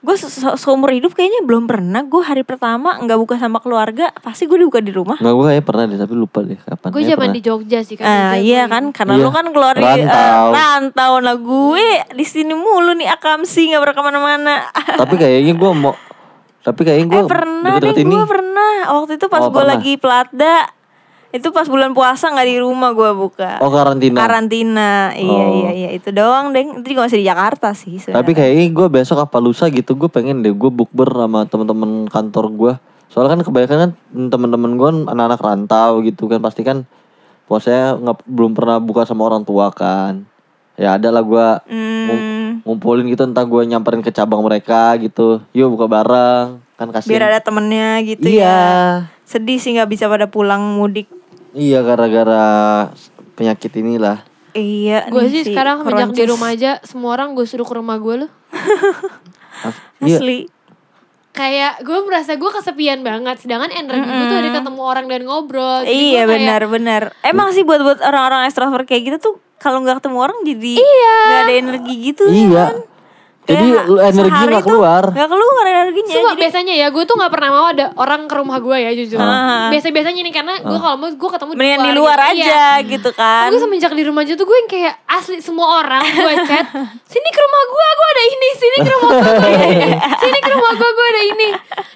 Gue 0.00 0.16
se- 0.16 0.28
se- 0.28 0.56
seumur 0.58 0.92
hidup 0.92 1.12
kayaknya 1.12 1.40
belum 1.40 1.64
pernah 1.64 2.00
gue 2.00 2.20
hari 2.20 2.40
pertama 2.40 2.96
nggak 2.98 3.16
buka 3.18 3.36
sama 3.36 3.56
keluarga, 3.56 4.12
pasti 4.18 4.44
gue 4.44 4.56
dibuka 4.58 4.76
di 4.78 4.92
rumah. 4.92 5.16
Nggak 5.16 5.32
gue 5.34 5.44
kayaknya 5.46 5.64
pernah 5.64 5.84
deh 5.84 5.96
tapi 5.98 6.14
lupa 6.14 6.38
deh 6.40 6.56
kapan. 6.58 6.88
Gue 6.88 7.02
zaman 7.04 7.28
di 7.30 7.40
Jogja 7.40 7.80
sih 7.80 7.96
kan. 7.96 8.04
Ah 8.04 8.34
iya 8.34 8.64
gue 8.64 8.68
kan, 8.70 8.84
gitu. 8.86 8.96
karena 8.96 9.14
Iya. 9.14 9.24
lu 9.24 9.30
kan 9.30 9.46
keluar 9.48 9.74
di 9.74 9.80
eh, 9.82 9.92
Rantau. 10.04 10.44
rantau. 10.50 11.12
Nah 11.20 11.34
gue 11.34 11.86
di 12.12 12.24
sini 12.26 12.52
mulu 12.52 12.92
nih 12.94 13.08
akamsi 13.10 13.72
nggak 13.72 13.80
pernah 13.82 13.96
ke 13.96 14.02
mana-mana. 14.02 14.54
tapi 14.96 15.14
kayaknya 15.16 15.52
gue 15.52 15.70
mau. 15.74 15.92
Tapi 16.64 16.80
kayaknya 16.80 17.06
gue 17.06 17.20
eh 17.20 17.28
pernah 17.28 17.72
deh 17.76 17.92
deket-deket 17.92 18.04
ini. 18.08 18.14
gue 18.16 18.24
pernah. 18.24 18.72
Waktu 18.96 19.12
itu 19.20 19.26
pas 19.28 19.40
Oh, 19.44 19.50
gue 19.52 19.64
lagi 19.64 19.92
pelatda, 19.94 20.56
itu 21.28 21.48
pas 21.50 21.66
bulan 21.68 21.92
puasa 21.92 22.32
nggak 22.32 22.48
di 22.48 22.56
rumah 22.56 22.96
gue 22.96 23.10
buka. 23.12 23.60
Oh 23.60 23.68
karantina. 23.68 24.16
Karantina, 24.16 25.12
iya 25.12 25.44
Oh. 25.44 25.52
iya 25.60 25.70
iya 25.76 25.88
itu 25.92 26.08
doang 26.08 26.50
deh. 26.50 26.64
Itu 26.80 26.86
juga 26.88 27.04
masih 27.04 27.20
di 27.20 27.26
Jakarta 27.26 27.76
sih. 27.76 28.00
sebenarnya. 28.00 28.16
Tapi 28.16 28.30
kayaknya 28.32 28.64
gue 28.72 28.86
besok 28.88 29.18
apa 29.20 29.36
lusa 29.38 29.68
gitu 29.68 29.92
gue 29.92 30.08
pengen 30.08 30.40
deh 30.40 30.50
gue 30.50 30.70
bukber 30.72 31.12
sama 31.12 31.44
teman-teman 31.44 32.08
kantor 32.08 32.46
gue. 32.50 32.72
Soalnya 33.12 33.36
kan 33.36 33.40
kebanyakan 33.44 33.78
kan 33.78 33.90
teman-teman 34.32 34.70
gue 34.74 34.88
kan 34.88 34.98
anak-anak 35.06 35.40
rantau 35.44 36.00
gitu 36.00 36.26
kan 36.26 36.40
pasti 36.40 36.64
kan 36.64 36.88
puasanya 37.44 38.00
nggak 38.00 38.24
belum 38.24 38.56
pernah 38.56 38.80
buka 38.80 39.04
sama 39.04 39.28
orang 39.28 39.44
tua 39.44 39.68
kan. 39.68 40.24
Ya 40.74 40.98
ada 40.98 41.08
lah 41.14 41.22
gue 41.22 41.48
Hmm, 41.70 42.66
ngumpulin 42.66 43.06
gitu 43.06 43.22
entah 43.24 43.46
gue 43.46 43.62
nyamperin 43.62 44.02
ke 44.02 44.10
cabang 44.10 44.42
mereka 44.42 44.94
gitu. 44.98 45.42
Yuk 45.54 45.78
buka 45.78 45.86
bareng 45.86 46.58
kan 46.74 46.90
kasihan. 46.90 47.10
biar 47.14 47.22
ada 47.30 47.40
temennya 47.40 48.02
gitu 48.02 48.26
iya. 48.26 48.42
ya. 48.42 48.62
Sedih 49.22 49.62
sih 49.62 49.78
nggak 49.78 49.90
bisa 49.90 50.10
pada 50.10 50.26
pulang 50.26 50.74
mudik. 50.74 51.06
Iya 51.54 51.86
gara-gara 51.86 52.90
penyakit 53.38 53.70
inilah. 53.78 54.26
Iya. 54.54 55.06
Gue 55.10 55.30
sih 55.30 55.46
si 55.46 55.54
sekarang 55.54 55.86
sejak 55.86 56.10
di 56.14 56.26
rumah 56.26 56.50
aja 56.54 56.82
semua 56.82 57.14
orang 57.14 57.38
gue 57.38 57.46
suruh 57.46 57.66
ke 57.66 57.74
rumah 57.78 57.98
gue 57.98 58.26
loh. 58.26 58.30
Iya. 60.04 60.20
Asli. 60.20 60.38
Kayak 61.34 61.82
gue 61.82 61.98
merasa 62.06 62.38
gue 62.38 62.46
kesepian 62.46 63.02
banget 63.02 63.42
Sedangkan 63.42 63.68
energi 63.68 64.06
gue 64.06 64.26
tuh 64.30 64.38
ada 64.38 64.50
ketemu 64.54 64.80
orang 64.80 65.06
dan 65.10 65.20
ngobrol 65.26 65.82
Jadi 65.82 66.14
Iya 66.14 66.22
benar-benar. 66.24 67.02
Emang 67.20 67.50
sih 67.50 67.66
buat 67.66 67.82
buat 67.82 67.98
orang-orang 67.98 68.46
ekstrovert 68.46 68.86
kayak 68.86 69.02
gitu 69.04 69.18
tuh 69.18 69.34
kalau 69.58 69.80
nggak 69.80 69.98
ketemu 69.98 70.18
orang 70.20 70.38
jadi 70.44 70.72
Iya. 70.76 71.16
nggak 71.24 71.40
ada 71.42 71.54
energi 71.56 71.94
gitu. 72.04 72.24
Iya. 72.28 72.66
Jadi 73.44 73.66
lu 73.84 73.96
energi 73.98 74.32
nggak 74.42 74.56
tuh 74.58 74.66
keluar. 74.66 75.04
Nggak 75.06 75.28
keluar 75.28 75.64
energinya. 75.66 76.14
Sumpah 76.16 76.32
jadi 76.32 76.40
biasanya 76.40 76.74
ya 76.74 76.86
gue 76.88 77.04
tuh 77.04 77.14
gak 77.14 77.28
pernah 77.28 77.50
mau 77.50 77.66
ada 77.68 77.86
orang 77.94 78.24
ke 78.24 78.34
rumah 78.34 78.56
gue 78.56 78.76
ya 78.78 78.90
jujur 78.94 79.20
Ah. 79.20 79.68
Biasa-biasanya 79.68 80.20
nih 80.20 80.32
karena 80.32 80.54
gue 80.58 80.78
kalau 80.78 80.96
mau 80.96 81.08
gue 81.08 81.30
ketemu 81.30 81.50
mendingan 81.52 81.80
di 81.80 81.92
luar 81.92 82.18
gitu. 82.24 82.32
Iya. 82.34 82.46
aja 82.48 82.64
gitu 82.82 83.10
kan. 83.12 83.48
Gue 83.48 83.60
semenjak 83.60 83.92
di 83.92 84.02
rumah 84.02 84.20
aja 84.20 84.32
tuh 84.32 84.44
gue 84.44 84.56
yang 84.56 84.70
kayak 84.70 84.94
asli 85.06 85.36
semua 85.38 85.66
orang 85.78 86.00
gue 86.00 86.34
chat 86.42 86.66
Sini 87.12 87.28
ke 87.28 87.40
rumah 87.40 87.62
gue, 87.66 87.86
gue 87.90 88.08
ada 88.08 88.22
ini 88.24 88.48
Sini 88.54 88.76
ke 88.80 88.90
rumah 88.90 89.10
gue, 89.12 89.28
gue 89.30 89.52
ada 89.52 89.68
ini 89.68 89.88
Sini 90.22 90.38
ke 90.40 90.50
rumah 90.50 90.72
gue, 90.72 90.88
gue 90.90 91.06
ada 91.06 91.22
ini 91.26 91.48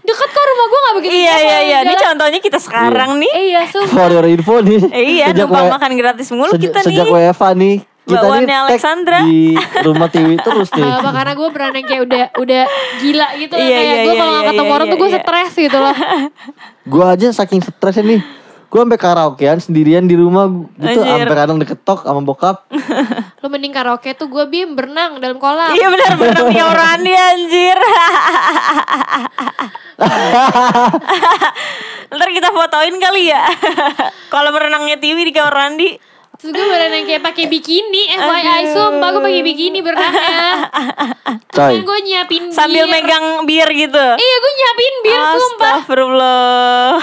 Deket 0.05 0.29
kok 0.29 0.45
rumah 0.47 0.67
gue 0.67 0.79
gak 0.79 0.95
begitu 0.97 1.15
Iya 1.17 1.35
iya 1.39 1.59
iya. 1.63 1.79
Ini 1.83 1.95
contohnya 1.97 2.39
kita 2.39 2.59
sekarang 2.59 3.11
nih. 3.17 3.31
Eh, 3.31 3.45
Iya 3.49 3.63
sumpah 3.67 3.89
For 3.91 4.09
your 4.11 4.27
info 4.27 4.61
nih. 4.61 4.81
Eh, 4.91 5.05
iya 5.17 5.27
sejak 5.29 5.49
numpang 5.49 5.69
makan 5.71 5.91
gratis 5.95 6.29
mulu 6.29 6.49
sejak, 6.51 6.71
kita 6.71 6.79
sejak 6.85 7.07
nih. 7.07 7.13
WFA 7.29 7.51
nih. 7.55 7.77
Kita 8.09 8.25
tag 8.25 8.49
Alexandra. 8.49 9.21
di 9.29 9.53
rumah 9.85 10.09
Tiwi 10.09 10.41
terus 10.47 10.73
nih. 10.73 10.89
Apa 10.89 11.11
karena 11.13 11.33
gue 11.37 11.49
berani 11.53 11.81
kayak 11.85 12.03
udah 12.09 12.25
udah 12.41 12.63
gila 13.05 13.29
gitu 13.37 13.53
lah 13.53 13.67
Iya, 13.69 13.77
kayak 13.77 13.85
iya, 13.85 14.01
gue 14.01 14.15
iya, 14.17 14.21
kalau 14.25 14.33
iya, 14.33 14.49
ketemu 14.49 14.65
iya, 14.65 14.77
orang 14.81 14.87
tuh 14.89 14.97
gue 14.97 15.09
iya. 15.09 15.21
stres 15.21 15.53
gitu 15.53 15.79
loh. 15.79 15.97
Gue 16.89 17.05
aja 17.05 17.27
saking 17.37 17.61
stresnya 17.61 18.05
nih. 18.17 18.21
Gue 18.69 18.81
sampai 18.81 19.01
karaokean 19.01 19.61
sendirian 19.61 20.05
di 20.09 20.17
rumah 20.17 20.49
gitu 20.77 21.01
sampai 21.05 21.37
kadang 21.37 21.61
diketok 21.61 22.05
sama 22.05 22.21
bokap. 22.25 22.65
Lo 23.45 23.53
mending 23.53 23.77
karaoke 23.77 24.17
tuh 24.17 24.29
gue 24.33 24.45
bim 24.49 24.73
berenang 24.73 25.21
dalam 25.21 25.37
kolam. 25.37 25.77
Iya 25.77 25.93
benar 25.93 26.13
benar 26.17 26.41
punya 26.49 26.65
orang 26.65 27.05
dia 27.05 27.21
anjir. 27.37 27.77
Ntar 32.09 32.29
kita 32.33 32.49
fotoin 32.57 32.97
kali 32.97 33.29
ya. 33.29 33.45
Kalau 34.33 34.49
berenangnya 34.53 34.97
Tiwi 34.97 35.29
di 35.29 35.33
kamar 35.37 35.53
mandi. 35.53 36.09
Terus 36.39 36.55
gue 36.55 36.67
berenang 36.71 37.03
kayak 37.03 37.23
pakai 37.27 37.51
bikini, 37.51 38.15
FYI 38.15 38.71
sumpah 38.71 39.11
gue 39.11 39.23
pakai 39.27 39.43
bikini 39.43 39.83
berenangnya. 39.83 40.71
Coy. 41.59 41.75
Kan 41.75 41.83
gue 41.83 41.99
nyiapin 42.07 42.43
bir. 42.47 42.55
Sambil 42.55 42.87
megang 42.87 43.43
bir 43.43 43.67
gitu. 43.75 44.07
Iya 44.15 44.37
gue 44.39 44.53
nyiapin 44.55 44.95
bir 45.03 45.19
sumpah. 45.19 45.73
Astagfirullah. 45.83 46.95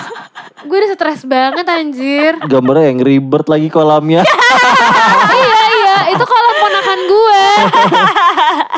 Gue 0.64 0.78
udah 0.80 0.90
stres 0.96 1.22
banget 1.28 1.68
anjir. 1.68 2.40
Gambarnya 2.48 2.96
yang 2.96 3.04
ribet 3.04 3.46
lagi 3.52 3.68
kolamnya. 3.68 4.24
iya 5.44 5.60
iya 5.84 5.98
itu 6.16 6.24
kolam 6.24 6.56
ponakan 6.56 7.00
gue. 7.04 7.44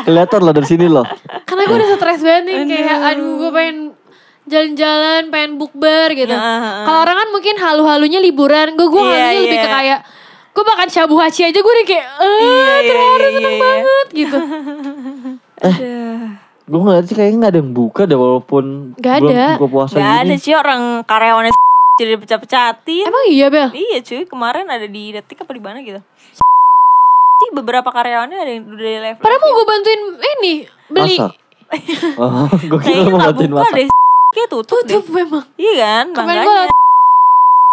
Kelihatan 0.09 0.39
loh 0.41 0.53
dari 0.57 0.67
sini 0.73 0.89
loh. 0.89 1.05
Karena 1.45 1.69
gue 1.69 1.77
udah 1.77 1.89
stres 2.01 2.21
banget 2.25 2.43
nih 2.49 2.55
kayak 2.65 2.97
aduh 3.13 3.31
gue 3.45 3.51
pengen 3.53 3.77
jalan-jalan, 4.49 5.29
pengen 5.29 5.61
bukber 5.61 6.17
gitu. 6.17 6.33
Nah, 6.33 6.81
Kalau 6.81 6.99
orang 7.05 7.17
kan 7.21 7.29
mungkin 7.29 7.55
halu-halunya 7.61 8.19
liburan, 8.23 8.73
gue 8.73 8.87
gue 8.89 9.01
Iya, 9.05 9.11
halunya 9.13 9.41
lebih 9.45 9.59
ke 9.61 9.69
iya. 9.69 9.75
kayak 9.77 9.99
gue 10.57 10.65
makan 10.65 10.89
shabu 10.89 11.15
hachi 11.15 11.41
aja 11.43 11.53
gue 11.55 11.69
udah 11.71 11.85
kayak 11.85 12.05
eh 12.17 12.25
Iya, 12.25 12.49
iya, 12.49 12.77
terharu 12.83 13.21
iya, 13.21 13.29
seneng 13.31 13.53
iya. 13.53 13.61
banget 13.61 14.07
gitu. 14.11 14.37
Gue 16.67 16.79
ngeliat 16.81 17.05
sih 17.05 17.15
kayaknya 17.15 17.37
gak 17.39 17.51
ada 17.53 17.59
yang 17.59 17.71
buka 17.71 18.01
deh 18.03 18.17
walaupun 18.17 18.63
Nggak 18.97 19.15
belum 19.21 19.31
ada. 19.31 19.47
buka 19.55 19.67
puasa 19.69 19.93
Gak 19.95 20.15
ada 20.19 20.35
sih 20.35 20.51
orang 20.51 20.81
karyawannya 21.03 21.53
jadi 21.95 22.13
pecah-pecatin. 22.15 23.05
Emang 23.05 23.25
iya 23.27 23.47
Bel? 23.47 23.69
Iya 23.71 23.97
cuy, 24.01 24.25
kemarin 24.25 24.65
ada 24.65 24.85
di 24.85 25.09
detik 25.11 25.39
apa 25.39 25.49
di 25.49 25.59
mana 25.59 25.79
gitu. 25.79 26.01
Sih 27.37 27.49
beberapa 27.51 27.87
karyawannya 27.87 28.35
ada 28.35 28.51
yang 28.51 28.65
udah 28.65 28.81
di 28.83 28.99
level. 28.99 29.21
Padahal 29.21 29.39
mau 29.39 29.51
gue 29.51 29.65
bantuin 29.65 30.01
ini 30.35 30.53
beli. 30.87 31.17
Masak. 31.17 31.33
Oh, 32.17 32.47
gue 32.47 32.79
kira 32.79 32.79
Kayaknya 32.81 33.05
mau 33.05 33.17
nggak 33.17 33.29
bantuin 33.31 33.51
buka 33.51 33.61
masak. 33.61 33.75
deh. 33.77 33.87
Kayak 34.27 34.49
tutup, 34.49 34.79
Tutup 34.81 35.03
deh. 35.03 35.13
memang. 35.15 35.43
Iya 35.55 35.73
kan, 35.77 36.05
Kemarin 36.09 36.27
makanya. 36.27 36.43
gue 36.43 36.61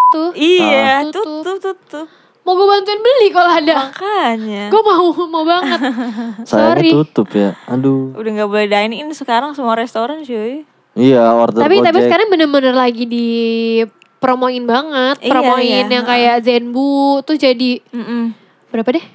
tuh 0.07 0.31
Iya, 0.35 0.87
Ah. 0.95 0.99
tutup, 1.11 1.57
tutup. 1.59 2.07
Mau 2.45 2.53
gue 2.53 2.67
bantuin 2.69 3.01
beli 3.01 3.29
kalau 3.29 3.51
ada. 3.51 3.75
Makanya. 3.89 4.69
Gue 4.69 4.81
mau 4.81 5.01
mau 5.27 5.43
banget. 5.43 5.81
Sayangnya 6.45 6.47
Sorry. 6.47 6.91
tutup 6.93 7.29
ya. 7.33 7.57
Aduh. 7.67 8.13
Udah 8.13 8.31
nggak 8.31 8.49
boleh 8.49 8.69
dine 8.69 8.95
in 8.95 9.09
sekarang 9.11 9.57
semua 9.57 9.75
restoran 9.75 10.21
cuy. 10.21 10.69
Iya 10.95 11.27
order 11.35 11.59
tapi 11.59 11.83
tapi 11.83 11.99
Gojek. 11.99 12.07
sekarang 12.07 12.27
bener-bener 12.31 12.71
lagi 12.71 13.03
di 13.03 13.27
promoin 14.23 14.63
banget, 14.63 15.17
Iya, 15.21 15.31
promoin 15.35 15.85
iya. 15.85 15.91
yang 15.91 16.07
kayak 16.07 16.37
Zenbu 16.41 17.19
tuh 17.27 17.35
jadi 17.35 17.83
Mm-mm. 17.91 18.31
berapa 18.71 18.95
deh? 18.95 19.07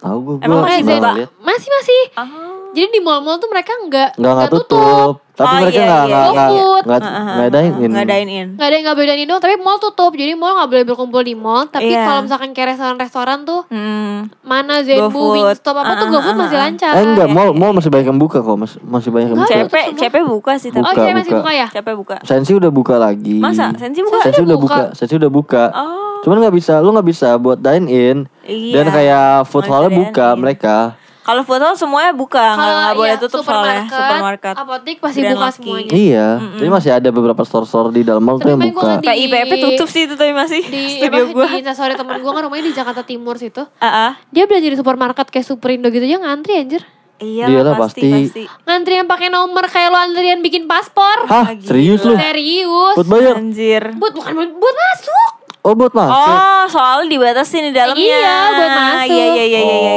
Tahu 0.00 0.16
gue 0.18 0.34
gue 0.40 0.44
Emang 0.48 0.64
masih. 0.64 1.28
Masih 1.44 1.68
masih. 1.70 2.00
Ah. 2.16 2.53
Jadi 2.74 2.88
di 2.90 3.00
mall-mall 3.00 3.38
tuh 3.38 3.46
mereka 3.46 3.72
nggak 3.80 4.18
Nggak 4.18 4.50
tutup. 4.50 5.22
Tapi 5.34 5.50
Oh, 5.50 5.58
mereka 5.58 5.74
iya, 5.74 5.82
nggak 5.82 6.04
iya, 6.06 6.14
nggak 6.14 6.22
iya. 6.22 6.30
nggak 6.30 6.48
nggak 6.84 7.00
Ah, 7.00 7.10
ah, 7.10 7.34
nggak 7.34 7.50
dine-in. 7.50 7.90
Nggak 7.90 8.06
dine 8.06 8.30
in. 8.30 8.48
nggak 8.54 8.66
ada 8.66 8.74
yang 8.76 8.84
nggak 8.84 8.96
bedain 8.96 9.26
dong. 9.26 9.40
Tapi 9.40 9.54
mall 9.56 9.78
tutup, 9.78 10.12
jadi 10.14 10.32
mall 10.32 10.54
nggak 10.54 10.68
boleh 10.68 10.84
berkumpul 10.84 11.22
di 11.22 11.34
mall. 11.34 11.66
Tapi 11.66 11.90
Iya. 11.90 12.02
kalau 12.04 12.20
misalkan 12.22 12.50
kayak 12.50 12.68
restoran-restoran 12.70 13.38
tuh 13.42 13.60
Hmm. 13.66 14.30
mana 14.42 14.78
Zenbu. 14.80 15.34
Wingstop 15.34 15.74
apa 15.74 15.92
tuh 15.96 16.06
GoFood 16.08 16.22
ah, 16.28 16.38
masih 16.38 16.58
lancar. 16.60 16.92
Eh 16.92 17.02
enggak, 17.04 17.28
mall 17.28 17.50
mall 17.50 17.72
masih 17.72 17.90
banyak 17.90 18.06
yang 18.06 18.20
buka 18.20 18.38
kok, 18.38 18.54
Mas. 18.54 18.78
Masih 18.78 19.10
banyak 19.10 19.28
yang 19.28 19.40
buka. 19.40 19.50
CP, 19.50 19.74
CP 19.96 20.14
buka 20.22 20.52
sih 20.54 20.70
tapi. 20.70 20.82
Oh, 20.82 20.92
Buka, 20.92 21.02
saya 21.02 21.14
masih 21.16 21.32
buka. 21.34 21.50
ya? 21.52 21.66
CP 21.68 21.88
buka. 21.92 22.16
Sensi 22.22 22.52
udah 22.52 22.70
buka 22.70 22.94
lagi. 22.96 23.36
Masa? 23.36 23.74
Sensi 23.74 24.00
buka? 24.00 24.18
Sensi 24.22 24.40
udah 24.40 24.56
buka. 24.56 24.82
Sensi 24.94 25.14
udah 25.16 25.30
buka. 25.32 25.64
Oh. 25.72 26.22
Cuman 26.22 26.40
nggak 26.40 26.54
bisa, 26.54 26.78
lu 26.78 26.88
nggak 26.88 27.04
bisa 27.04 27.34
buat 27.36 27.58
dine 27.58 27.86
in 27.86 28.16
Iya. 28.40 28.74
Dan 28.76 28.86
kayak 28.88 29.26
food 29.44 29.66
hallnya 29.66 29.90
buka 29.90 30.38
mereka. 30.38 30.94
Kalau 31.24 31.40
hall 31.42 31.72
semuanya 31.74 32.12
buka, 32.12 32.52
nggak 32.52 32.68
nggak 32.76 32.94
boleh 32.94 33.08
iya, 33.08 33.16
tutup 33.16 33.40
soalnya 33.40 33.88
supermarket, 33.88 33.96
supermarket. 33.96 34.54
apotek 34.54 34.96
pasti 35.00 35.18
Brand 35.18 35.32
buka 35.32 35.40
Lucky. 35.42 35.56
semuanya. 35.56 35.90
Iya. 35.90 36.28
Jadi 36.54 36.68
masih 36.68 36.90
ada 36.92 37.08
beberapa 37.08 37.42
store-store 37.42 37.88
di 37.90 38.02
dalam 38.04 38.20
mall 38.20 38.36
tuh 38.36 38.44
Tapi 38.46 38.52
yang 38.54 38.60
gua 38.60 38.68
buka. 38.70 38.84
kan 38.86 38.98
di- 38.98 39.06
Kayak 39.06 39.18
IPP 39.24 39.52
tutup 39.58 39.88
sih 39.88 40.02
itu 40.04 40.14
tapi 40.14 40.32
masih 40.32 40.60
di 40.62 40.82
studio 40.94 41.24
gue. 41.26 41.46
di 41.48 41.58
instastory 41.58 41.94
temen 41.94 42.20
gue 42.20 42.28
kan 42.28 42.42
rumahnya 42.44 42.64
di 42.64 42.74
Jakarta 42.74 43.02
Timur 43.02 43.34
situ. 43.34 43.64
Ah, 43.78 43.88
ah. 43.88 44.10
Dia 44.28 44.44
belanja 44.44 44.68
di 44.68 44.76
supermarket 44.76 45.26
kayak 45.26 45.46
Superindo 45.48 45.88
gitu 45.88 46.04
aja 46.04 46.20
ngantri 46.20 46.60
anjir. 46.60 46.84
Iya 47.16 47.46
lah, 47.62 47.78
pasti, 47.78 48.04
pasti. 48.04 48.12
pasti. 48.12 48.42
Ngantri 48.66 48.94
yang 48.94 49.06
pakai 49.06 49.28
nomor 49.30 49.64
kayak 49.64 49.88
lo 49.88 49.96
antrian 49.96 50.42
bikin 50.42 50.66
paspor. 50.66 51.24
Hah, 51.24 51.56
serius 51.56 52.02
lu? 52.02 52.12
Serius. 52.12 52.94
Buat 52.98 53.08
bayar? 53.08 53.34
Anjir. 53.38 53.82
Buat 53.96 54.12
bukan 54.12 54.32
buat 54.34 54.76
masuk. 54.76 55.30
Oh, 55.64 55.72
buat 55.72 55.96
masuk. 55.96 56.12
Oh, 56.12 56.64
soalnya 56.68 57.08
dibatasin 57.08 57.64
di 57.64 57.72
dalamnya. 57.72 58.04
Iya, 58.04 58.36
buat 58.52 58.72
masuk. 58.76 59.16
Iya, 59.16 59.26
iya, 59.32 59.44
iya, 59.48 59.60
iya, 59.64 59.76
iya. 59.80 59.92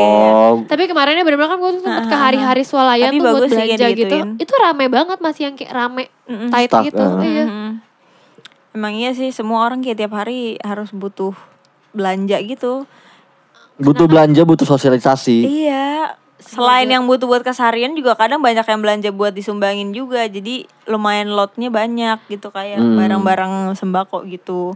Oh, 0.48 0.64
Tapi 0.64 0.88
kemarinnya 0.88 1.28
bener-bener 1.28 1.52
kan 1.52 1.60
gue 1.60 1.72
tuh 1.76 1.84
sempet 1.84 2.04
ke 2.08 2.16
hari-hari 2.16 2.64
swalayan 2.64 3.12
Tapi 3.12 3.20
tuh 3.20 3.26
buat 3.28 3.44
belanja 3.52 3.88
gitu. 3.92 4.18
Itu 4.40 4.54
rame 4.56 4.86
banget 4.88 5.20
masih 5.20 5.42
yang 5.52 5.56
kayak 5.60 5.74
rame 5.76 6.04
Mm-mm. 6.24 6.48
tight 6.56 6.72
Stuck, 6.72 6.88
gitu. 6.88 7.04
eh. 7.04 7.20
Iya. 7.20 7.46
Emang 8.72 8.94
iya 8.96 9.12
sih 9.12 9.36
semua 9.36 9.68
orang 9.68 9.84
kayak 9.84 10.00
tiap 10.00 10.16
hari 10.16 10.56
harus 10.64 10.88
butuh 10.96 11.36
belanja 11.92 12.40
gitu. 12.40 12.88
butuh 13.78 14.08
belanja, 14.08 14.42
butuh 14.42 14.66
sosialisasi. 14.66 15.68
Iya. 15.68 16.16
Selain 16.40 16.88
yang 16.88 17.04
butuh 17.04 17.28
buat 17.28 17.44
keseharian 17.44 17.92
juga 17.92 18.16
kadang 18.16 18.40
banyak 18.40 18.64
yang 18.64 18.80
belanja 18.80 19.10
buat 19.12 19.36
disumbangin 19.36 19.92
juga. 19.92 20.24
Jadi 20.26 20.64
lumayan 20.88 21.28
lotnya 21.28 21.68
banyak 21.68 22.24
gitu 22.32 22.56
kayak 22.56 22.80
Hmm. 22.80 22.96
barang-barang 22.96 23.54
sembako 23.76 24.24
gitu. 24.26 24.74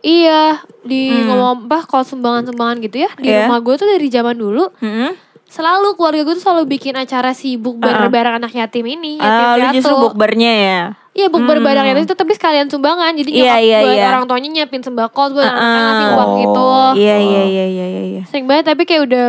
Iya, 0.00 0.42
di 0.80 1.12
ngomong 1.22 1.66
apa 1.66 1.84
kalau 1.84 2.02
sumbangan-sumbangan 2.02 2.80
gitu 2.80 2.96
ya. 3.00 3.10
Di 3.14 3.28
Iya. 3.28 3.44
rumah 3.44 3.60
gue 3.60 3.74
tuh 3.74 3.84
dari 3.86 4.08
zaman 4.08 4.32
dulu 4.32 4.72
Hmm. 4.76 5.12
selalu 5.44 5.92
keluarga 5.92 6.22
gue 6.22 6.34
tuh 6.34 6.44
selalu 6.46 6.64
bikin 6.70 6.94
acara 6.94 7.30
sibuk 7.30 7.76
bareng-bareng 7.76 8.38
anak 8.38 8.50
yatim 8.50 8.86
ini, 8.86 9.18
yatim 9.18 9.28
Ah, 9.44 9.52
lu 9.52 9.60
piatu. 9.60 9.74
justru 9.76 9.94
bukbernya 10.00 10.52
ya. 10.54 10.80
Iya 11.10 11.26
bukber 11.26 11.58
bareng 11.58 11.84
yatim 11.84 12.04
itu 12.04 12.14
tapi 12.14 12.32
sekalian 12.32 12.66
sumbangan. 12.66 13.12
Jadi 13.12 13.30
Iya, 13.30 13.44
nyokap 13.52 13.60
iya, 13.60 13.78
buat 13.78 13.92
iya. 13.92 14.06
orang 14.08 14.24
tuanya 14.24 14.48
nyiapin 14.48 14.80
sembako 14.80 15.22
buat 15.32 15.42
Ah, 15.42 15.52
anaknya 15.52 15.80
ngasih 15.82 16.06
ah. 16.06 16.16
uang 16.16 16.32
gitu. 16.38 16.68
Iya, 16.96 17.16
iya, 17.18 17.42
iya, 17.44 17.64
iya, 17.66 17.86
iya, 17.86 18.02
iya. 18.08 18.22
Sering 18.24 18.46
banget 18.46 18.64
tapi 18.68 18.82
kayak 18.84 19.02
udah 19.04 19.24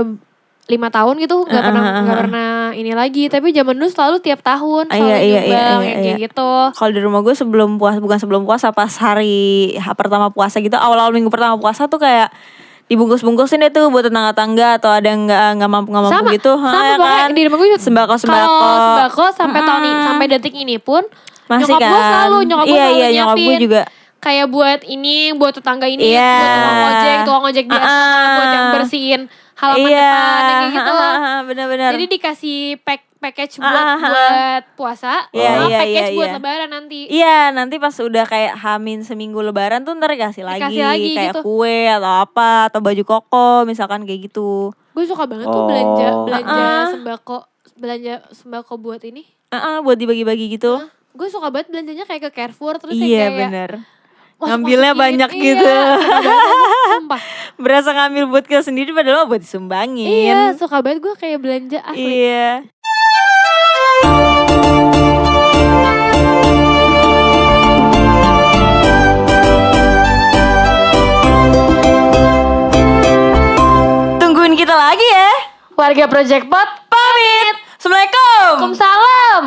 lima 0.71 0.87
tahun 0.87 1.15
gitu 1.17 1.43
nggak 1.43 1.51
Ah, 1.53 1.67
pernah 1.67 1.81
ah, 1.81 1.89
ah, 1.89 2.01
nggak 2.01 2.13
ah. 2.13 2.21
pernah 2.21 2.49
ini 2.71 2.91
lagi 2.91 3.23
tapi 3.27 3.51
zaman 3.51 3.73
dulu 3.73 3.87
selalu 3.87 4.15
tiap 4.19 4.39
tahun 4.41 4.87
Ah, 4.87 4.95
selalu 4.95 5.05
iya, 5.05 5.17
iya, 5.19 5.41
iya, 5.41 5.41
iya, 5.43 5.75
kayak 5.77 5.99
iya. 6.01 6.15
gitu 6.23 6.51
Kalau 6.71 6.91
di 6.91 7.01
rumah 7.01 7.19
gue 7.19 7.33
sebelum 7.33 7.75
puasa 7.75 7.97
bukan 7.97 8.17
sebelum 8.17 8.41
puasa 8.41 8.71
pas 8.71 8.89
hari 8.93 9.39
ha- 9.75 9.91
pertama 9.91 10.27
puasa 10.27 10.57
gitu 10.57 10.73
awal-awal 10.73 11.11
minggu 11.11 11.27
pertama 11.27 11.55
puasa 11.55 11.85
tuh 11.85 11.97
kayak 11.97 12.31
dibungkus-bungkusin 12.87 13.61
deh 13.61 13.71
tuh 13.71 13.87
buat 13.87 14.03
tetangga-tangga 14.03 14.75
atau 14.75 14.89
ada 14.89 15.07
yang 15.07 15.23
nggak 15.23 15.39
nggak 15.57 15.69
mampu 15.69 15.89
nggak 15.89 16.03
mampu 16.05 16.17
sama 16.17 16.29
gitu 16.29 16.51
sama 16.55 16.75
ya 16.81 16.95
kan? 16.97 17.29
di 17.31 17.41
rumah 17.43 17.57
gue 17.57 17.67
juga 17.69 17.79
sembako 17.81 18.13
sembako 18.17 18.67
sembako 18.77 19.23
sampai 19.31 19.59
tahun 19.61 19.81
ini 19.81 19.99
sampai 20.03 20.25
detik 20.27 20.53
ini 20.53 20.75
pun 20.75 21.03
masih 21.45 21.71
nyokap 21.71 21.79
kan 21.79 21.87
gue 21.87 22.01
selalu 22.05 22.37
nyokap 22.45 22.65
gue 22.65 22.71
iya 22.71 22.81
selalu 22.81 22.97
iya 22.97 23.07
nyokap 23.13 23.31
gue 23.33 23.43
nyiapin. 23.45 23.59
juga 23.61 23.81
kayak 24.21 24.47
buat 24.47 24.79
ini 24.85 25.15
buat 25.33 25.49
tetangga 25.51 25.87
ini 25.87 26.03
Iya. 26.05 26.35
buat 26.35 26.51
tukang 26.53 26.77
ojek 26.85 27.17
tukang 27.23 27.43
ojek 27.47 27.65
biasa 27.65 27.87
Ah. 27.89 28.35
buat 28.35 28.49
yang 28.49 28.67
bersihin 28.71 29.21
halaman 29.61 29.85
iya 29.85 30.09
depan 30.09 30.41
yang 30.41 30.57
kayak 30.57 30.73
gitu 30.73 30.93
benar-benar 31.47 31.89
jadi 31.93 32.05
dikasih 32.09 32.57
pack 32.81 33.01
package 33.15 33.53
buat 33.55 33.69
Ah, 33.69 33.85
ah, 33.85 33.93
ah. 33.93 34.09
buat 34.09 34.63
puasa 34.73 35.13
Iya, 35.29 35.45
sama 35.47 35.63
iya, 35.63 35.77
package 35.77 36.01
iya, 36.03 36.17
buat 36.17 36.25
iya. 36.25 36.35
lebaran 36.35 36.69
nanti 36.71 36.99
Iya 37.05 37.37
nanti 37.51 37.75
pas 37.77 37.93
udah 37.93 38.25
kayak 38.25 38.53
hamin 38.57 38.99
seminggu 39.01 39.37
lebaran 39.39 39.81
tuh 39.81 39.93
ntar 39.93 40.09
dikasih 40.09 40.41
lagi, 40.41 40.57
Dikasih 40.59 40.83
lagi 40.83 41.09
kayak 41.13 41.29
gitu. 41.31 41.41
kue 41.45 41.85
atau 41.87 42.13
apa 42.19 42.49
atau 42.67 42.79
baju 42.79 43.03
koko 43.05 43.47
misalkan 43.63 44.03
kayak 44.03 44.25
gitu. 44.25 44.73
gue 44.91 45.05
suka 45.05 45.23
banget 45.23 45.45
tuh 45.45 45.55
Oh. 45.55 45.67
belanja 45.67 46.07
belanja 46.25 46.57
Ah. 46.57 46.89
sembako 46.89 47.37
belanja 47.77 48.13
sembako 48.31 48.73
buat 48.75 49.01
ini 49.03 49.23
Ah, 49.47 49.57
ah, 49.61 49.77
buat 49.79 49.95
dibagi-bagi 49.95 50.51
gitu. 50.51 50.81
gue 51.11 51.27
suka 51.29 51.47
banget 51.47 51.69
belanjanya 51.69 52.03
kayak 52.03 52.25
ke 52.25 52.31
Carrefour 52.33 52.75
terus 52.75 52.95
iya 52.95 53.29
yang 53.29 53.37
kayak 53.37 53.41
bener. 53.45 53.71
Ngambilnya 54.43 54.93
banyak 54.93 55.29
Iya, 55.29 55.41
gitu. 55.43 55.75
sumpah 56.91 57.21
Berasa 57.55 57.89
ngambil 57.91 58.23
buat 58.27 58.43
kita 58.43 58.61
sendiri 58.61 58.89
padahal 58.89 59.25
buat 59.25 59.37
disumbangin. 59.37 60.07
iya 60.07 60.51
suka 60.53 60.81
banget 60.81 61.01
gue 61.01 61.13
kayak 61.15 61.39
belanja 61.39 61.79
asli 61.83 62.01
Iya. 62.25 62.65
Tungguin 74.17 74.53
kita 74.55 74.73
lagi 74.73 75.05
ya. 75.05 75.31
warga 75.73 76.05
Project 76.05 76.45
Pot 76.45 76.69
Pamit. 76.87 77.55
Assalamualaikum. 77.77 78.45
Waalaikumsalam 78.51 79.43